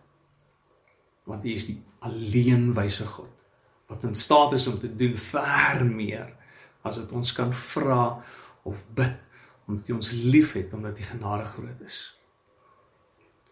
Want 1.29 1.45
U 1.45 1.53
is 1.53 1.69
die 1.69 1.77
alleen 2.09 2.71
wyse 2.77 3.07
God 3.07 3.31
wat 3.93 4.05
in 4.09 4.15
staat 4.15 4.53
is 4.57 4.67
om 4.67 4.79
te 4.81 4.89
doen 4.97 5.19
ver 5.19 5.85
meer 5.85 6.31
as 6.83 6.97
wat 6.97 7.11
ons 7.13 7.33
kan 7.37 7.53
vra 7.53 8.05
of 8.69 8.85
bid 8.95 9.19
omdat 9.67 9.89
U 9.89 9.93
ons 9.93 10.11
liefhet 10.11 10.73
omdat 10.75 10.99
U 10.99 11.03
genade 11.03 11.45
groot 11.45 11.85
is. 11.87 12.01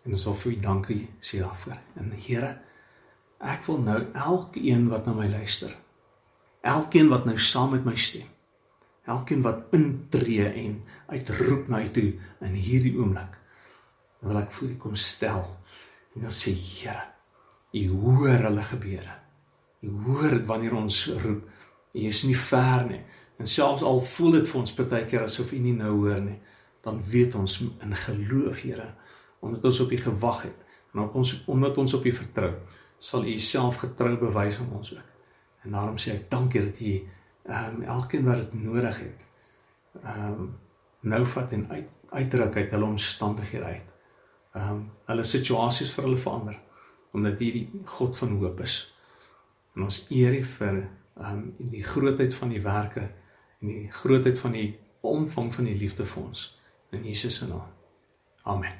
En 0.04 0.16
ons 0.16 0.24
wil 0.24 0.36
vir 0.42 0.52
U 0.52 0.56
dankie 0.64 1.02
sê 1.20 1.40
daarvoor. 1.42 1.78
En 2.00 2.10
Here, 2.16 2.50
ek 3.40 3.64
wil 3.68 3.80
nou 3.84 4.00
elkeen 4.12 4.88
wat 4.90 5.06
na 5.06 5.14
my 5.16 5.28
luister, 5.30 5.72
elkeen 6.60 7.08
wat 7.12 7.28
nou 7.28 7.36
saam 7.40 7.76
met 7.76 7.86
my 7.86 7.94
stem, 7.96 8.28
elkeen 9.08 9.44
wat 9.46 9.72
intree 9.76 10.48
en 10.50 10.80
uitroep 11.08 11.70
na 11.70 11.80
U 11.84 11.88
toe 11.94 12.10
in 12.44 12.58
hierdie 12.58 12.96
oomblik, 12.98 13.38
wil 14.20 14.42
ek 14.42 14.52
voor 14.52 14.74
U 14.74 14.76
kom 14.82 14.98
stel 14.98 15.46
en 16.16 16.26
dan 16.26 16.34
sê 16.34 16.52
Here, 16.58 17.06
U 17.70 17.86
hoor 18.02 18.48
hulle 18.50 18.62
gebede. 18.66 19.16
U 19.86 19.90
hoor 20.04 20.34
dit 20.34 20.46
wanneer 20.46 20.74
ons 20.76 21.04
roep. 21.22 21.44
U 21.94 22.00
is 22.06 22.22
nie 22.26 22.36
ver 22.36 22.84
nie. 22.88 23.00
En 23.40 23.46
selfs 23.46 23.82
al 23.82 24.00
voel 24.04 24.34
dit 24.36 24.48
vir 24.48 24.60
ons 24.60 24.74
baie 24.76 25.04
keer 25.08 25.22
asof 25.24 25.52
U 25.56 25.58
nie 25.64 25.72
nou 25.72 25.94
hoor 26.02 26.18
nie, 26.20 26.36
dan 26.84 26.98
weet 27.00 27.34
ons 27.40 27.54
in 27.80 27.94
geloof, 27.96 28.58
Here, 28.60 28.88
omdat 29.40 29.64
ons 29.64 29.80
op 29.80 29.92
U 29.92 29.96
gewag 29.96 30.42
het 30.42 30.66
en 30.92 31.00
op 31.06 31.14
ons 31.16 31.30
omdat 31.48 31.78
ons 31.78 31.94
op 31.96 32.04
U 32.04 32.12
vertrou, 32.12 32.50
sal 32.98 33.24
U 33.24 33.38
self 33.40 33.78
getrou 33.80 34.16
bewys 34.20 34.58
aan 34.60 34.72
ons 34.76 34.90
ook. 34.92 35.06
En 35.64 35.76
daarom 35.76 35.96
sê 36.02 36.18
ek 36.18 36.26
dankie 36.32 36.60
dat 36.66 36.80
U 36.80 36.92
ehm 37.50 37.78
um, 37.78 37.86
elkeen 37.94 38.26
wat 38.26 38.42
dit 38.42 38.58
nodig 38.60 38.98
het, 39.00 39.24
ehm 40.02 40.26
um, 40.26 40.50
nou 41.00 41.22
vat 41.26 41.52
en 41.56 41.64
uit 41.70 41.96
uitdruk 42.10 42.56
uit 42.56 42.74
hulle 42.76 42.90
omstandighede 42.92 43.64
uit. 43.64 43.94
Ehm 44.52 44.74
um, 44.74 44.82
hulle 45.08 45.24
situasies 45.24 45.94
vir 45.96 46.04
hulle 46.04 46.20
verander 46.20 46.60
omdat 47.16 47.40
U 47.40 47.48
die 47.56 47.64
God 47.96 48.16
van 48.16 48.36
hoop 48.36 48.60
is. 48.60 48.76
En 49.74 49.88
ons 49.88 50.02
eer 50.10 50.36
U 50.36 50.44
vir 50.44 50.76
ehm 50.76 51.32
um, 51.32 51.70
die 51.72 51.84
grootheid 51.84 52.36
van 52.36 52.52
die 52.52 52.62
werke 52.68 53.08
en 53.60 53.68
die 53.68 53.90
grootheid 53.92 54.38
van 54.38 54.52
die 54.56 54.78
omvang 55.00 55.52
van 55.54 55.68
die 55.68 55.76
liefde 55.76 56.06
vir 56.06 56.22
ons 56.22 56.46
in 56.90 57.04
Jesus 57.04 57.36
se 57.38 57.46
naam. 57.46 57.68
Amen. 58.42 58.74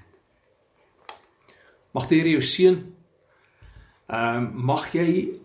Mag 1.94 2.08
die 2.10 2.20
Here 2.20 2.34
jou 2.36 2.42
seën. 2.42 2.80
Ehm 4.10 4.44
um, 4.44 4.64
mag 4.66 4.92
jy 4.92 5.40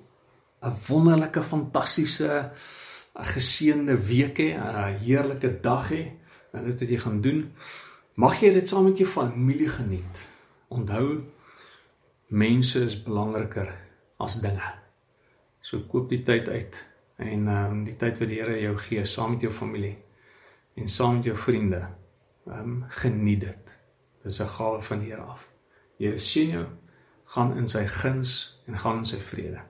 'n 0.65 0.73
wonderlike, 0.87 1.43
fantastiese, 1.43 2.51
geseënde 3.13 3.95
week 4.07 4.37
hê, 4.37 4.57
'n 4.57 4.97
heerlike 5.03 5.59
dag 5.61 5.89
hê. 5.91 6.11
En 6.51 6.63
dit 6.65 6.79
wat 6.79 6.89
jy 6.89 6.97
gaan 6.97 7.21
doen, 7.21 7.53
mag 8.15 8.39
jy 8.41 8.53
dit 8.53 8.67
saam 8.67 8.83
met 8.83 8.97
jou 8.97 9.07
familie 9.07 9.69
geniet. 9.69 10.27
Onthou 10.67 11.23
mense 12.27 12.79
is 12.79 13.03
belangriker 13.03 13.69
as 14.17 14.41
dinge. 14.41 14.73
So 15.61 15.79
koop 15.79 16.09
die 16.09 16.23
tyd 16.23 16.49
uit 16.49 16.85
en 17.15 17.47
ehm 17.47 17.71
um, 17.71 17.83
die 17.83 17.95
tyd 17.95 18.19
wat 18.19 18.27
die 18.31 18.39
Here 18.41 18.59
jou 18.59 18.77
gee 18.77 19.05
saam 19.05 19.31
met 19.35 19.41
jou 19.41 19.51
familie 19.51 19.97
en 20.75 20.87
saam 20.87 21.15
met 21.15 21.29
jou 21.29 21.37
vriende. 21.37 21.81
Ehm 22.47 22.59
um, 22.59 22.83
geniet 22.87 23.39
dit. 23.39 23.77
Dis 24.23 24.39
'n 24.41 24.47
gawe 24.57 24.81
van 24.81 24.99
die 24.99 25.11
Here 25.11 25.21
af. 25.21 25.51
Die 25.97 26.07
Here 26.07 26.19
seën 26.19 26.49
jou. 26.49 26.67
Gaan 27.25 27.57
in 27.57 27.67
sy 27.67 27.85
guns 27.87 28.61
en 28.67 28.77
gaan 28.77 28.97
in 28.97 29.05
sy 29.05 29.17
vrede. 29.17 29.61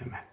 Amen. 0.00 0.27